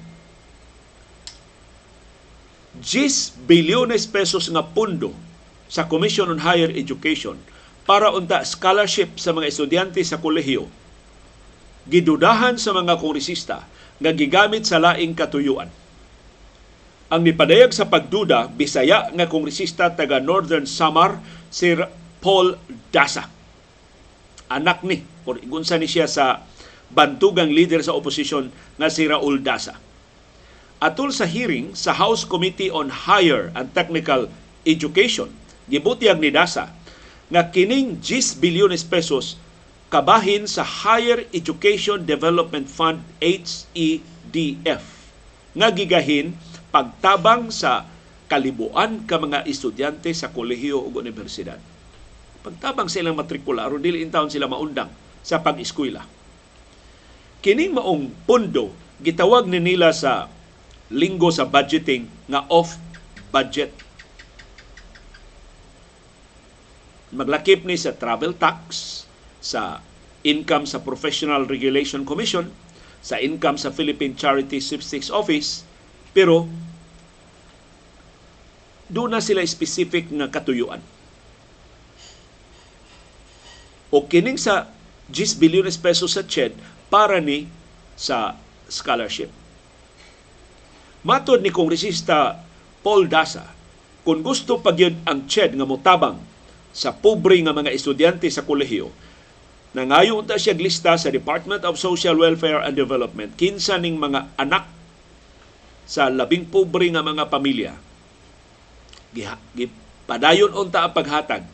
10 2.84 3.48
bilyones 3.48 4.10
pesos 4.10 4.52
nga 4.52 4.64
pundo 4.66 5.16
sa 5.72 5.88
Commission 5.88 6.28
on 6.28 6.44
Higher 6.44 6.74
Education 6.74 7.40
para 7.88 8.12
unta 8.12 8.44
scholarship 8.44 9.16
sa 9.16 9.32
mga 9.32 9.48
estudyante 9.48 10.02
sa 10.04 10.20
kolehiyo 10.20 10.68
gidudahan 11.88 12.56
sa 12.56 12.72
mga 12.72 12.96
kongresista 13.00 13.68
nga 14.00 14.12
gigamit 14.16 14.64
sa 14.64 14.80
laing 14.80 15.16
katuyuan. 15.16 15.68
Ang 17.12 17.22
nipadayag 17.30 17.76
sa 17.76 17.86
pagduda, 17.86 18.50
Bisaya 18.50 19.12
nga 19.14 19.30
kongresista 19.30 19.92
taga 19.94 20.18
Northern 20.18 20.66
Samar, 20.66 21.22
si 21.54 21.78
Paul 22.24 22.56
Dasa. 22.96 23.28
Anak 24.48 24.88
ni, 24.88 25.04
kung 25.28 25.44
igunsa 25.44 25.76
ni 25.76 25.92
siya 25.92 26.08
sa 26.08 26.48
bantugang 26.88 27.52
leader 27.52 27.84
sa 27.84 27.92
oposisyon 27.92 28.48
nga 28.80 28.88
si 28.88 29.04
Raul 29.04 29.44
Dasa. 29.44 29.76
Atol 30.80 31.12
sa 31.12 31.28
hearing 31.28 31.76
sa 31.76 31.92
House 31.92 32.24
Committee 32.24 32.72
on 32.72 32.88
Higher 32.88 33.52
and 33.52 33.76
Technical 33.76 34.32
Education, 34.64 35.28
gibutiyag 35.68 36.24
ni 36.24 36.32
Dasa 36.32 36.72
nga 37.28 37.52
kining 37.52 38.00
10 38.00 38.40
bilyones 38.40 38.88
pesos 38.88 39.36
kabahin 39.92 40.48
sa 40.48 40.64
Higher 40.64 41.28
Education 41.36 42.04
Development 42.08 42.68
Fund 42.68 43.04
HEDF 43.20 44.84
nga 45.54 45.68
gigahin 45.70 46.34
pagtabang 46.74 47.52
sa 47.54 47.86
kalibuan 48.26 49.06
ka 49.06 49.22
mga 49.22 49.46
estudyante 49.46 50.10
sa 50.16 50.34
kolehiyo 50.34 50.82
ug 50.82 50.98
universidad. 50.98 51.73
Pagtabang 52.44 52.92
sa 52.92 53.00
ilang 53.00 53.16
matrikula 53.16 53.64
aron 53.64 53.80
dili 53.80 54.04
in 54.04 54.12
taon 54.12 54.28
sila 54.28 54.52
maundang 54.52 54.92
sa 55.24 55.40
pag-eskwela. 55.40 56.04
Kining 57.40 57.72
maong 57.72 58.12
pondo 58.28 58.76
gitawag 59.00 59.48
ni 59.48 59.64
nila 59.64 59.96
sa 59.96 60.28
linggo 60.92 61.32
sa 61.32 61.48
budgeting 61.48 62.12
nga 62.28 62.44
off 62.52 62.76
budget. 63.32 63.72
Maglakip 67.16 67.64
ni 67.64 67.80
sa 67.80 67.96
travel 67.96 68.36
tax, 68.36 69.04
sa 69.40 69.80
income 70.24 70.68
sa 70.68 70.84
Professional 70.84 71.48
Regulation 71.48 72.04
Commission, 72.04 72.48
sa 73.04 73.20
income 73.20 73.60
sa 73.60 73.72
Philippine 73.76 74.16
Charity 74.16 74.64
Sweepstakes 74.64 75.12
Office, 75.12 75.68
pero 76.16 76.48
doon 78.88 79.12
na 79.14 79.22
sila 79.22 79.44
specific 79.44 80.08
nga 80.10 80.32
katuyuan. 80.32 80.80
O 83.94 84.10
kining 84.10 84.42
sa 84.42 84.74
10 85.14 85.38
bilyones 85.38 85.78
pesos 85.78 86.18
sa 86.18 86.26
CHED 86.26 86.58
para 86.90 87.22
ni 87.22 87.46
sa 87.94 88.34
scholarship. 88.66 89.30
Matod 91.06 91.46
ni 91.46 91.54
Kongresista 91.54 92.42
Paul 92.82 93.06
Dasa, 93.06 93.46
kung 94.02 94.26
gusto 94.26 94.58
pa 94.58 94.74
gyud 94.74 94.98
ang 95.06 95.30
CHED 95.30 95.54
nga 95.54 95.68
motabang 95.70 96.18
sa 96.74 96.90
pobre 96.90 97.38
nga 97.46 97.54
mga 97.54 97.70
estudyante 97.70 98.26
sa 98.34 98.42
kolehiyo, 98.42 98.90
nangayo 99.78 100.18
unta 100.18 100.42
siya 100.42 100.58
lista 100.58 100.98
sa 100.98 101.14
Department 101.14 101.62
of 101.62 101.78
Social 101.78 102.18
Welfare 102.18 102.66
and 102.66 102.74
Development 102.74 103.38
kinsa 103.38 103.78
ning 103.78 104.02
mga 104.02 104.34
anak 104.42 104.66
sa 105.86 106.10
labing 106.10 106.50
pobre 106.50 106.90
nga 106.90 107.04
mga 107.06 107.30
pamilya 107.30 107.74
gipadayon 109.54 110.54
unta 110.58 110.86
ang 110.86 110.94
paghatag 110.94 111.46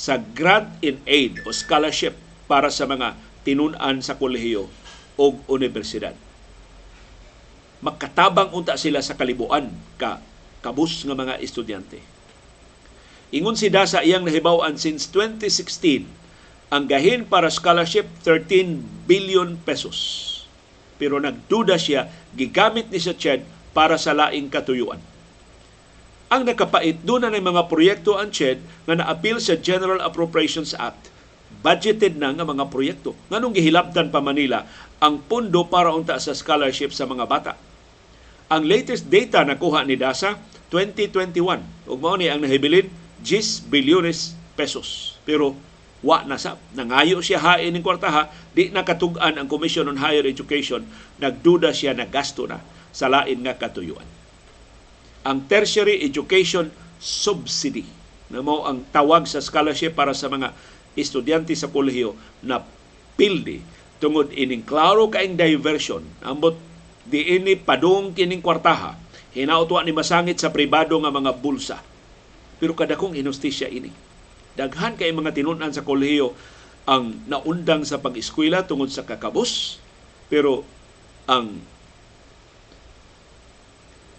sa 0.00 0.16
grant 0.16 0.80
in 0.80 0.96
aid 1.04 1.44
o 1.44 1.52
scholarship 1.52 2.16
para 2.48 2.72
sa 2.72 2.88
mga 2.88 3.20
tinun-an 3.44 4.00
sa 4.00 4.16
kolehiyo 4.16 4.64
o 5.20 5.24
universidad. 5.52 6.16
Makatabang 7.84 8.56
unta 8.56 8.80
sila 8.80 9.04
sa 9.04 9.12
kalibuan 9.12 9.68
ka 10.00 10.24
kabus 10.64 11.04
nga 11.04 11.12
mga 11.12 11.36
estudyante. 11.44 12.00
Ingon 13.36 13.60
si 13.60 13.68
Dasa 13.68 14.00
iyang 14.00 14.24
nahibaw-an 14.24 14.80
since 14.80 15.04
2016 15.12 16.08
ang 16.72 16.84
gahin 16.88 17.28
para 17.28 17.52
scholarship 17.52 18.08
13 18.24 18.80
billion 19.04 19.60
pesos. 19.60 20.28
Pero 20.96 21.20
nagduda 21.20 21.76
siya 21.76 22.08
gigamit 22.32 22.88
ni 22.88 23.00
sa 23.00 23.12
CHED 23.12 23.44
para 23.76 24.00
sa 24.00 24.16
laing 24.16 24.48
katuyuan. 24.48 25.09
Ang 26.30 26.46
nakapait 26.46 26.94
doon 27.02 27.26
na 27.26 27.34
ng 27.34 27.42
mga 27.42 27.66
proyekto 27.66 28.14
ang 28.14 28.30
CHED 28.30 28.62
nga 28.86 28.94
na-appeal 28.94 29.42
sa 29.42 29.58
General 29.58 29.98
Appropriations 29.98 30.78
Act. 30.78 31.10
Budgeted 31.58 32.22
na 32.22 32.30
nga 32.30 32.46
mga 32.46 32.70
proyekto. 32.70 33.18
Nganong 33.34 33.50
gihilapdan 33.50 34.14
pa 34.14 34.22
Manila 34.22 34.62
ang 35.02 35.18
pundo 35.26 35.66
para 35.66 35.90
unta 35.90 36.22
sa 36.22 36.30
scholarship 36.30 36.94
sa 36.94 37.10
mga 37.10 37.26
bata. 37.26 37.58
Ang 38.46 38.62
latest 38.62 39.10
data 39.10 39.42
na 39.42 39.58
kuha 39.58 39.82
ni 39.82 39.98
DASA 39.98 40.38
2021 40.70 41.90
ug 41.90 41.98
mao 41.98 42.14
ni 42.14 42.30
ang 42.30 42.38
nahibilin 42.38 42.86
10 43.26 43.66
bilyones 43.66 44.38
pesos. 44.54 45.18
Pero 45.26 45.58
wa 45.98 46.22
na 46.22 46.38
sa 46.38 46.62
nangayo 46.78 47.18
siya 47.18 47.42
hain 47.42 47.74
ning 47.74 47.82
kwartaha 47.82 48.30
di 48.54 48.70
nakatug-an 48.70 49.34
ang 49.34 49.50
Commission 49.50 49.90
on 49.90 49.98
Higher 49.98 50.30
Education 50.30 50.86
nagduda 51.18 51.74
siya 51.74 51.90
na 51.90 52.06
gasto 52.06 52.46
na 52.46 52.62
sa 52.94 53.10
lain 53.10 53.42
nga 53.42 53.58
katuyuan 53.58 54.19
ang 55.26 55.44
tertiary 55.46 56.00
education 56.04 56.72
subsidy. 57.00 57.84
Na 58.30 58.40
mo 58.40 58.62
ang 58.64 58.86
tawag 58.94 59.26
sa 59.26 59.42
scholarship 59.42 59.98
para 59.98 60.14
sa 60.14 60.30
mga 60.30 60.54
estudyante 60.94 61.52
sa 61.56 61.68
kolehiyo 61.68 62.14
na 62.44 62.62
pildi. 63.18 63.60
Tungod 64.00 64.32
ining 64.32 64.64
klaro 64.64 65.12
kaing 65.12 65.36
diversion 65.36 66.00
ambot 66.24 66.56
di 67.04 67.36
ini 67.36 67.52
padung 67.58 68.16
kining 68.16 68.40
kwartaha 68.40 68.96
hinautwa 69.36 69.84
ni 69.84 69.92
masangit 69.92 70.40
sa 70.40 70.48
pribado 70.48 70.96
nga 70.96 71.12
mga 71.12 71.32
bulsa. 71.36 71.78
Pero 72.56 72.72
kadakong 72.72 73.16
inustisya 73.16 73.68
ini. 73.68 73.92
Daghan 74.56 74.96
kay 74.96 75.12
mga 75.12 75.36
tinunan 75.36 75.72
sa 75.72 75.84
kolehiyo 75.84 76.32
ang 76.88 77.12
naundang 77.28 77.84
sa 77.84 78.00
pag-eskwela 78.00 78.64
tungod 78.64 78.88
sa 78.88 79.04
kakabus 79.04 79.78
pero 80.32 80.64
ang 81.28 81.60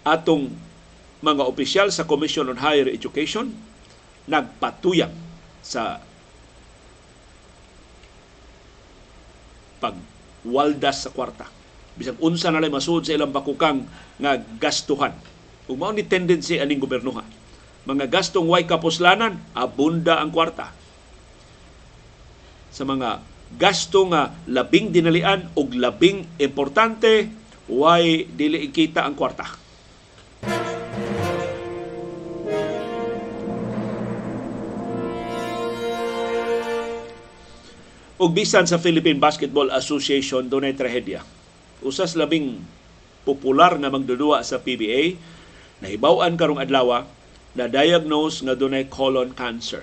atong 0.06 0.50
mga 1.22 1.42
opisyal 1.46 1.88
sa 1.94 2.04
Commission 2.04 2.50
on 2.50 2.58
Higher 2.58 2.90
Education 2.90 3.54
nagpatuyang 4.26 5.14
sa 5.62 6.02
pagwaldas 9.78 11.06
sa 11.06 11.10
kwarta. 11.14 11.46
Bisag 11.94 12.18
unsa 12.18 12.50
na 12.50 12.58
lang 12.58 12.74
masud 12.74 13.06
sa 13.06 13.14
ilang 13.14 13.30
bakukang 13.30 13.86
nga 14.18 14.38
gastuhan. 14.58 15.14
Kung 15.66 15.78
mao 15.78 15.94
ni 15.94 16.02
tendency 16.02 16.58
aning 16.58 16.82
gobernoha. 16.82 17.22
Mga 17.82 18.10
gastong 18.10 18.46
way 18.46 18.62
kapuslanan, 18.62 19.42
abunda 19.54 20.22
ang 20.22 20.30
kwarta. 20.30 20.70
Sa 22.70 22.86
mga 22.86 23.22
gasto 23.58 24.06
nga 24.10 24.30
labing 24.46 24.94
dinalian 24.94 25.50
og 25.58 25.74
labing 25.74 26.38
importante, 26.38 27.26
way 27.66 28.26
dili 28.26 28.70
ikita 28.70 29.02
ang 29.02 29.18
kwarta 29.18 29.62
ug 38.22 38.30
bisan 38.30 38.70
sa 38.70 38.78
Philippine 38.78 39.18
Basketball 39.18 39.74
Association 39.74 40.46
dunay 40.46 40.78
trahedya. 40.78 41.26
Usas 41.82 42.14
labing 42.14 42.62
popular 43.26 43.74
nga 43.82 43.90
magdudua 43.90 44.46
sa 44.46 44.62
PBA 44.62 45.18
nahibaw-an 45.82 46.38
karong 46.38 46.62
adlaw 46.62 47.02
na 47.58 47.66
diagnose 47.66 48.46
nga 48.46 48.54
dunay 48.54 48.86
colon 48.86 49.34
cancer. 49.34 49.82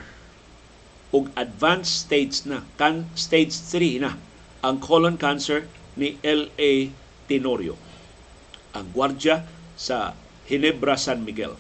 Ug 1.12 1.28
advanced 1.36 2.08
stage 2.08 2.47
na, 2.47 2.63
kan 2.80 3.12
stage 3.12 3.52
3 3.52 4.08
na 4.08 4.15
ang 4.63 4.80
colon 4.80 5.19
cancer 5.19 5.67
ni 5.99 6.15
LA 6.23 6.95
Tenorio. 7.28 7.75
Ang 8.71 8.88
gwardya 8.95 9.43
sa 9.75 10.15
Hinebra 10.47 10.95
San 10.95 11.28
Miguel. 11.28 11.60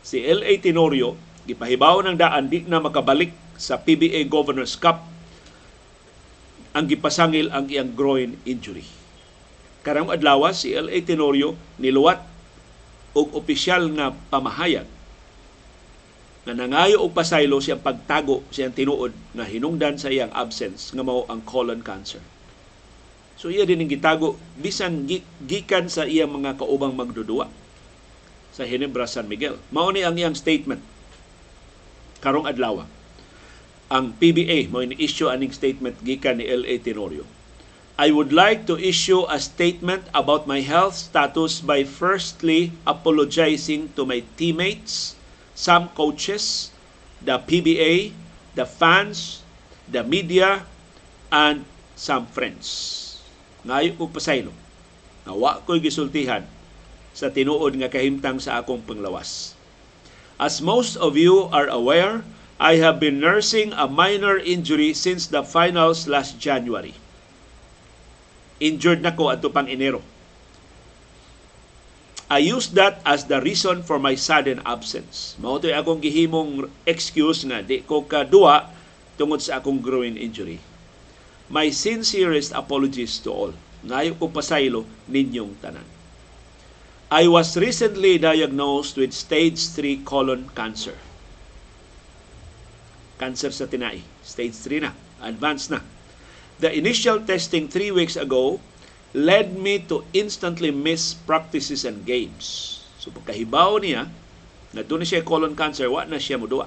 Si 0.00 0.24
LA 0.24 0.56
Tenorio 0.56 1.20
gipahibaw 1.44 2.00
ng 2.00 2.16
daan 2.16 2.48
di 2.48 2.64
na 2.64 2.80
makabalik 2.80 3.36
sa 3.60 3.76
PBA 3.76 4.24
Governors 4.32 4.80
Cup 4.80 5.11
ang 6.72 6.84
gipasangil 6.88 7.52
ang 7.52 7.68
iyang 7.68 7.92
groin 7.92 8.36
injury. 8.48 8.84
Karang 9.84 10.08
adlaw 10.08 10.48
si 10.56 10.72
L.A. 10.72 10.98
Tenorio 11.04 11.58
niluwat 11.76 12.22
og 13.12 13.36
opisyal 13.36 13.92
nga 13.92 14.14
pamahayag 14.32 14.88
nga 16.42 16.54
nangayo 16.58 16.98
og 17.06 17.14
pasaylo 17.14 17.62
siyang 17.62 17.78
pagtago 17.78 18.42
siyang 18.50 18.74
tinuod 18.74 19.14
nga 19.36 19.46
hinungdan 19.46 19.94
sa 19.94 20.10
iyang 20.10 20.32
absence 20.34 20.90
nga 20.90 21.04
mao 21.06 21.22
ang 21.30 21.44
colon 21.46 21.84
cancer. 21.86 22.18
So 23.38 23.46
iya 23.46 23.62
din 23.62 23.86
gitago 23.86 24.38
bisan 24.58 25.06
gikan 25.46 25.86
sa 25.86 26.02
iyang 26.02 26.34
mga 26.34 26.58
kaubang 26.58 26.98
magdudua 26.98 27.46
sa 28.50 28.66
Hinebra 28.66 29.06
San 29.06 29.30
Miguel. 29.30 29.58
Mao 29.70 29.90
ni 29.94 30.02
ang 30.02 30.18
iyang 30.18 30.34
statement 30.34 30.82
karong 32.22 32.46
adlaw 32.46 32.86
ang 33.92 34.16
PBA 34.16 34.72
mo 34.72 34.80
ini-issue 34.80 35.28
aning 35.28 35.52
statement 35.52 36.00
gikan 36.00 36.40
ni 36.40 36.48
LA 36.48 36.80
Tenorio. 36.80 37.28
I 38.00 38.08
would 38.08 38.32
like 38.32 38.64
to 38.72 38.80
issue 38.80 39.28
a 39.28 39.36
statement 39.36 40.08
about 40.16 40.48
my 40.48 40.64
health 40.64 40.96
status 40.96 41.60
by 41.60 41.84
firstly 41.84 42.72
apologizing 42.88 43.92
to 43.92 44.08
my 44.08 44.24
teammates, 44.40 45.12
some 45.52 45.92
coaches, 45.92 46.72
the 47.20 47.36
PBA, 47.36 48.16
the 48.56 48.64
fans, 48.64 49.44
the 49.84 50.00
media, 50.00 50.64
and 51.28 51.68
some 51.92 52.24
friends. 52.32 53.02
ngayo 53.62 53.94
ko 53.94 54.10
pasaylo 54.10 54.50
na 55.22 55.36
wa 55.38 55.62
ko'y 55.62 55.78
gisultihan 55.78 56.42
sa 57.14 57.30
tinuod 57.30 57.78
nga 57.78 57.92
kahimtang 57.92 58.42
sa 58.42 58.58
akong 58.58 58.82
panglawas. 58.82 59.54
As 60.42 60.58
most 60.58 60.98
of 60.98 61.14
you 61.14 61.46
are 61.54 61.70
aware, 61.70 62.26
I 62.60 62.76
have 62.80 63.00
been 63.00 63.20
nursing 63.20 63.72
a 63.72 63.88
minor 63.88 64.36
injury 64.36 64.92
since 64.92 65.26
the 65.26 65.42
finals 65.42 66.08
last 66.08 66.38
January. 66.40 66.94
Injured 68.60 69.02
na 69.02 69.12
ko 69.12 69.32
ato 69.32 69.48
pang 69.48 69.66
Enero. 69.66 70.00
I 72.32 72.40
used 72.40 72.72
that 72.80 73.04
as 73.04 73.28
the 73.28 73.44
reason 73.44 73.84
for 73.84 74.00
my 74.00 74.16
sudden 74.16 74.64
absence. 74.64 75.36
Mao 75.36 75.60
to'y 75.60 75.76
akong 75.76 76.00
gihimong 76.00 76.64
excuse 76.88 77.44
nga 77.44 77.60
di 77.60 77.84
ko 77.84 78.08
kaduwa 78.08 78.72
tungod 79.20 79.44
sa 79.44 79.60
akong 79.60 79.84
groin 79.84 80.16
injury. 80.16 80.56
My 81.52 81.68
sincerest 81.68 82.56
apologies 82.56 83.20
to 83.20 83.28
all. 83.28 83.52
Ngayo 83.84 84.16
ko 84.16 84.32
pasaylo 84.32 84.88
ninyong 85.12 85.60
tanan. 85.60 85.84
I 87.12 87.28
was 87.28 87.52
recently 87.60 88.16
diagnosed 88.16 88.96
with 88.96 89.12
stage 89.12 89.60
3 89.76 90.00
colon 90.00 90.48
cancer. 90.56 90.96
Cancer 93.22 93.54
sa 93.54 93.70
tinai. 93.70 94.02
Stage 94.26 94.82
3 94.82 94.82
na. 94.82 94.90
Advanced 95.22 95.70
na. 95.70 95.78
The 96.58 96.74
initial 96.74 97.22
testing 97.22 97.70
three 97.70 97.94
weeks 97.94 98.18
ago 98.18 98.58
led 99.14 99.54
me 99.54 99.78
to 99.86 100.02
instantly 100.10 100.74
miss 100.74 101.14
practices 101.14 101.86
and 101.86 102.02
games. 102.02 102.82
So 102.98 103.14
pagkahibaw 103.14 103.78
niya, 103.78 104.10
na 104.74 104.82
doon 104.82 105.06
siya 105.06 105.22
colon 105.22 105.54
cancer, 105.54 105.86
wa 105.86 106.02
na 106.02 106.18
siya 106.18 106.42
muduwa. 106.42 106.66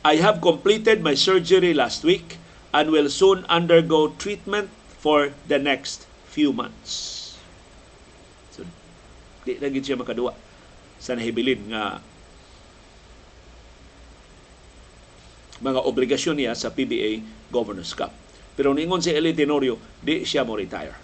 I 0.00 0.16
have 0.16 0.40
completed 0.40 1.04
my 1.04 1.12
surgery 1.12 1.76
last 1.76 2.00
week 2.00 2.40
and 2.72 2.88
will 2.88 3.12
soon 3.12 3.44
undergo 3.52 4.16
treatment 4.16 4.72
for 4.96 5.36
the 5.44 5.60
next 5.60 6.08
few 6.32 6.56
months. 6.56 7.36
So, 8.56 8.64
di 9.44 9.60
na 9.60 9.68
siya 9.68 10.00
makaduwa 10.00 10.32
sa 10.96 11.12
nahibilin 11.12 11.68
nga 11.68 12.00
mga 15.60 15.80
obligasyon 15.84 16.40
niya 16.40 16.56
sa 16.56 16.72
PBA 16.72 17.20
Governors 17.52 17.92
Cup. 17.92 18.12
Pero 18.56 18.72
ningon 18.72 19.00
si 19.00 19.12
Eli 19.12 19.36
Tenorio, 19.36 19.76
di 20.00 20.24
siya 20.24 20.44
mo 20.44 20.56
retire. 20.56 20.96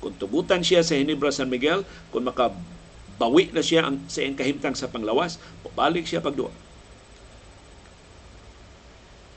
Kung 0.00 0.16
tubutan 0.20 0.60
siya 0.60 0.84
sa 0.84 0.96
Hinebra 0.96 1.32
San 1.32 1.48
Miguel, 1.48 1.84
kung 2.12 2.28
makabawi 2.28 3.50
na 3.56 3.64
siya 3.64 3.88
ang, 3.88 4.04
sa 4.08 4.20
iyang 4.20 4.36
kahimtang 4.36 4.76
sa 4.76 4.88
panglawas, 4.92 5.40
pabalik 5.64 6.04
siya 6.04 6.20
pagduwa. 6.20 6.52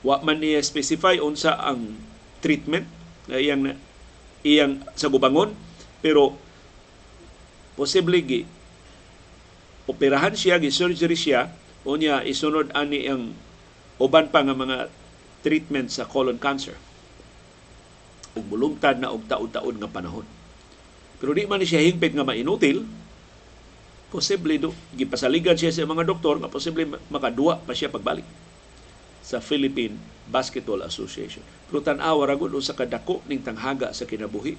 Wa 0.04 0.22
man 0.22 0.38
niya 0.38 0.62
specify 0.62 1.18
unsa 1.18 1.58
ang 1.58 1.98
treatment 2.38 2.86
na 3.26 3.40
iyang 3.42 3.74
iyang 4.46 4.86
sa 4.94 5.10
gubangon 5.10 5.52
pero 5.98 6.38
posible 7.74 8.22
gi 8.22 8.42
operahan 9.90 10.38
siya 10.38 10.62
gi 10.62 10.70
surgery 10.70 11.18
siya 11.18 11.50
unya 11.82 12.22
isunod 12.22 12.70
ani 12.78 13.10
ang 13.10 13.34
uban 13.98 14.30
pa 14.30 14.42
nga 14.46 14.54
mga 14.54 14.88
treatment 15.42 15.90
sa 15.90 16.06
colon 16.06 16.38
cancer 16.38 16.74
ug 18.38 18.44
mulungtad 18.46 19.02
na 19.02 19.10
og 19.10 19.26
taon-taon 19.26 19.76
nga 19.78 19.90
panahon 19.90 20.26
pero 21.18 21.34
di 21.34 21.44
man 21.44 21.62
siya 21.62 21.82
hingpit 21.82 22.14
nga 22.14 22.26
mainutil 22.26 22.86
posible 24.08 24.56
do 24.56 24.70
gipasaligan 24.96 25.58
siya 25.58 25.74
sa 25.74 25.84
mga 25.84 26.06
doktor 26.08 26.40
nga 26.40 26.48
posible 26.48 26.86
makaduwa 27.12 27.60
pa 27.60 27.76
siya 27.76 27.92
pagbalik 27.92 28.24
sa 29.28 29.44
Philippine 29.44 30.00
Basketball 30.32 30.80
Association. 30.80 31.44
Pero 31.68 31.84
tanawa 31.84 32.24
ragod 32.24 32.56
sa 32.64 32.72
kadako 32.72 33.20
ning 33.28 33.44
tanghaga 33.44 33.92
sa 33.92 34.08
kinabuhi. 34.08 34.56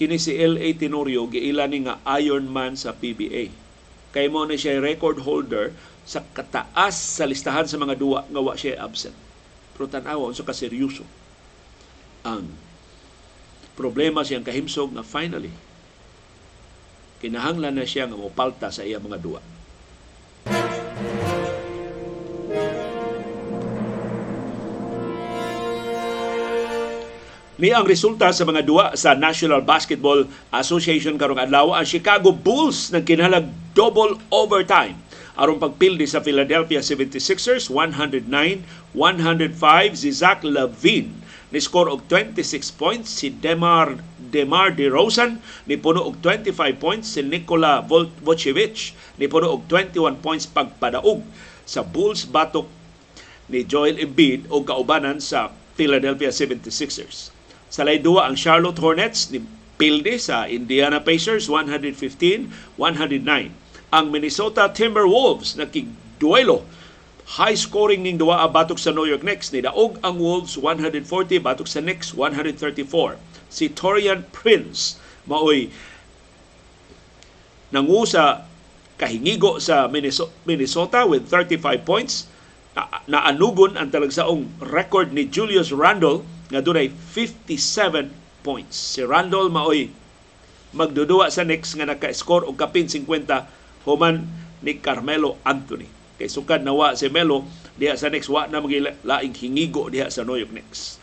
Kini 0.00 0.16
si 0.16 0.32
LA 0.32 0.72
Tenorio 0.72 1.28
giila 1.28 1.68
ni 1.68 1.84
nga 1.84 2.00
Iron 2.16 2.48
Man 2.48 2.80
sa 2.80 2.96
PBA. 2.96 3.52
Kay 4.16 4.32
mo 4.32 4.48
na 4.48 4.56
siya 4.56 4.80
record 4.80 5.20
holder 5.28 5.76
sa 6.02 6.20
kataas 6.22 6.94
sa 6.94 7.24
listahan 7.26 7.66
sa 7.66 7.78
mga 7.78 7.94
duwa 7.94 8.26
nga 8.26 8.40
wa 8.42 8.54
siya 8.58 8.82
absent. 8.82 9.14
Pero 9.74 9.86
tanawa 9.86 10.28
unsa 10.28 10.42
ka 10.42 10.54
seryoso 10.54 11.06
ang 12.22 12.46
problema 13.74 14.22
siyang 14.22 14.46
kahimsog 14.46 14.94
nga 14.94 15.02
finally 15.02 15.50
kinahanglan 17.22 17.78
na 17.78 17.86
siya 17.86 18.10
nga 18.10 18.18
mopalta 18.18 18.66
sa 18.74 18.82
iya 18.82 18.98
mga 18.98 19.18
duwa. 19.22 19.38
Ni 27.62 27.70
ang 27.70 27.86
resulta 27.86 28.34
sa 28.34 28.42
mga 28.42 28.66
duwa 28.66 28.98
sa 28.98 29.14
National 29.14 29.62
Basketball 29.62 30.26
Association 30.50 31.14
karong 31.14 31.38
adlaw 31.38 31.78
ang 31.78 31.86
Chicago 31.86 32.34
Bulls 32.34 32.90
nagkinalag 32.90 33.46
double 33.70 34.18
overtime 34.34 34.98
aron 35.36 35.56
pagpildi 35.56 36.04
sa 36.04 36.20
Philadelphia 36.20 36.84
76ers 36.84 37.72
109-105 37.72 39.96
si 39.96 40.12
Zach 40.12 40.44
Lavine 40.44 41.22
ni 41.52 41.60
score 41.60 41.92
og 41.92 42.08
26 42.08 42.72
points 42.80 43.12
si 43.20 43.28
Demar 43.28 44.00
Demar 44.32 44.72
DeRozan 44.72 45.36
ni 45.68 45.76
puno 45.76 46.00
og 46.08 46.16
25 46.24 46.80
points 46.80 47.12
si 47.16 47.22
Nikola 47.24 47.84
Vucevic 48.24 48.92
ni 49.20 49.28
puno 49.28 49.52
og 49.56 49.68
21 49.68 50.16
points 50.24 50.48
pagpadaog 50.48 51.20
sa 51.68 51.84
Bulls 51.84 52.24
batok 52.24 52.68
ni 53.52 53.64
Joel 53.68 54.00
Embiid 54.00 54.48
o 54.48 54.64
kaubanan 54.64 55.20
sa 55.20 55.52
Philadelphia 55.76 56.32
76ers. 56.32 57.32
Sa 57.72 57.84
layduwa 57.84 58.28
ang 58.28 58.36
Charlotte 58.36 58.80
Hornets 58.80 59.32
ni 59.32 59.40
pilde 59.80 60.20
sa 60.20 60.48
Indiana 60.48 61.00
Pacers 61.00 61.48
115-109. 61.48 63.61
Ang 63.92 64.08
Minnesota 64.08 64.72
Timberwolves 64.72 65.52
nakigduelo 65.60 66.64
high 67.36 67.56
scoring 67.56 68.00
ning 68.00 68.16
duwa 68.16 68.44
batok 68.48 68.80
sa 68.80 68.88
New 68.88 69.04
York 69.04 69.20
Knicks 69.20 69.52
ni 69.52 69.60
daog 69.60 70.00
ang 70.00 70.16
Wolves 70.16 70.56
140 70.56 71.04
batok 71.40 71.68
sa 71.68 71.84
Knicks 71.84 72.16
134. 72.16 73.20
Si 73.52 73.68
Torian 73.68 74.24
Prince 74.32 74.96
maoy 75.28 75.68
nangusa 77.72 78.48
kahingigo 78.96 79.60
sa 79.60 79.88
Minnesota 80.44 81.04
with 81.04 81.28
35 81.28 81.84
points 81.84 82.32
na, 82.72 82.88
naanugon 83.08 83.76
ang 83.76 83.92
talagsaong 83.92 84.48
record 84.72 85.12
ni 85.12 85.28
Julius 85.28 85.68
Randle 85.68 86.24
nga 86.48 86.64
dunay 86.64 86.88
57 86.88 88.08
points. 88.40 88.76
Si 88.76 89.04
Randall 89.04 89.52
maoy 89.52 89.92
magdudua 90.72 91.28
sa 91.28 91.44
next 91.44 91.76
nga 91.76 91.84
naka-score 91.84 92.48
og 92.48 92.56
kapin 92.56 92.88
50 92.88 93.04
human 93.84 94.26
ni 94.62 94.78
Carmelo 94.78 95.38
Anthony. 95.42 95.90
Kay 96.18 96.30
sukad 96.30 96.62
nawa 96.62 96.94
si 96.94 97.10
Melo 97.10 97.46
diha 97.74 97.98
sa 97.98 98.12
next 98.12 98.30
wa 98.30 98.46
na 98.46 98.62
magilaing 98.62 99.34
hingigo 99.34 99.90
diha 99.90 100.06
sa 100.12 100.22
New 100.22 100.38
York 100.38 100.54
Knicks. 100.54 101.02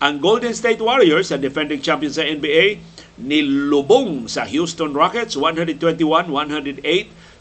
Ang 0.00 0.16
Golden 0.16 0.56
State 0.56 0.80
Warriors, 0.80 1.28
ang 1.28 1.44
defending 1.44 1.84
champions 1.84 2.16
sa 2.16 2.24
NBA, 2.24 2.80
nilubong 3.20 4.32
sa 4.32 4.48
Houston 4.48 4.96
Rockets 4.96 5.36
121-108. 5.36 6.80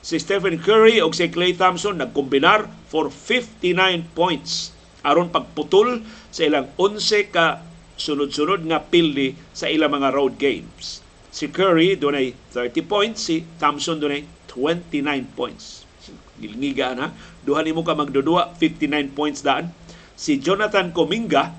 Si 0.03 0.15
Stephen 0.19 0.59
Curry 0.59 0.99
o 0.99 1.11
si 1.11 1.31
Klay 1.31 1.55
Thompson 1.55 1.99
nagkombinar 1.99 2.67
for 2.87 3.07
59 3.11 3.71
points 4.15 4.75
aron 5.03 5.31
pagputol 5.31 6.03
sa 6.31 6.47
ilang 6.47 6.67
11 6.75 7.31
ka 7.31 7.63
sunod-sunod 7.99 8.63
nga 8.67 8.79
pildi 8.83 9.35
sa 9.51 9.67
ilang 9.67 9.95
mga 9.95 10.11
road 10.15 10.39
games. 10.39 11.03
Si 11.31 11.51
Curry 11.51 11.99
dunay 11.99 12.31
30 12.55 12.83
points, 12.87 13.19
si 13.27 13.43
Thompson 13.59 13.99
dunay 13.99 14.23
29 14.51 15.05
points. 15.37 15.85
Gilngiga 16.39 16.95
na, 16.95 17.13
duha 17.45 17.61
nimo 17.61 17.85
ka 17.85 17.93
magdudua 17.93 18.55
59 18.57 19.13
points 19.13 19.45
daan. 19.45 19.69
Si 20.17 20.41
Jonathan 20.41 20.91
Cominga 20.91 21.53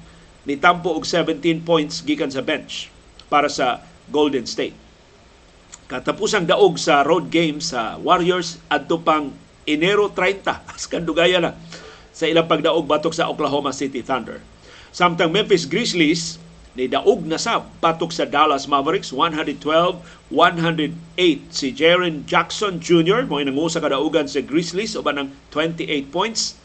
ni 0.44 0.56
tampo 0.56 0.92
og 0.92 1.04
17 1.04 1.62
points 1.62 2.02
gikan 2.02 2.32
sa 2.32 2.42
bench 2.42 2.88
para 3.28 3.46
sa 3.46 3.84
Golden 4.08 4.48
State. 4.48 4.74
Katapusang 5.90 6.46
daog 6.46 6.78
sa 6.78 7.02
road 7.02 7.28
game 7.30 7.58
sa 7.58 7.98
Warriors 7.98 8.62
adto 8.70 8.98
pang 9.02 9.30
Enero 9.68 10.10
30 10.10 10.46
as 10.74 10.86
kandugaya 10.88 11.38
na 11.38 11.52
sa 12.10 12.26
ilang 12.26 12.50
pagdaog 12.50 12.84
batok 12.84 13.14
sa 13.14 13.30
Oklahoma 13.30 13.70
City 13.70 14.02
Thunder. 14.02 14.42
Samtang 14.90 15.30
Memphis 15.30 15.68
Grizzlies 15.70 16.42
ni 16.80 16.88
daog 16.88 17.28
na 17.28 17.36
sa 17.36 17.60
batok 17.60 18.08
sa 18.08 18.24
Dallas 18.24 18.64
Mavericks 18.64 19.12
112-108 19.12 20.00
si 21.52 21.76
Jaren 21.76 22.24
Jackson 22.24 22.80
Jr. 22.80 23.28
mo 23.28 23.36
nangusa 23.36 23.84
kadaugan 23.84 24.24
sa 24.24 24.40
Grizzlies 24.40 24.96
uban 24.96 25.20
ng 25.20 25.28
28 25.52 26.08
points. 26.08 26.56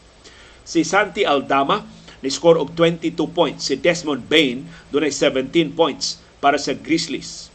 Si 0.64 0.88
Santi 0.88 1.28
Aldama 1.28 1.84
ni 2.24 2.32
score 2.32 2.56
og 2.56 2.72
22 2.72 3.12
points. 3.28 3.68
Si 3.68 3.76
Desmond 3.76 4.24
Bain 4.24 4.64
dunay 4.88 5.12
17 5.12 5.76
points 5.76 6.16
para 6.40 6.56
sa 6.56 6.72
Grizzlies. 6.72 7.52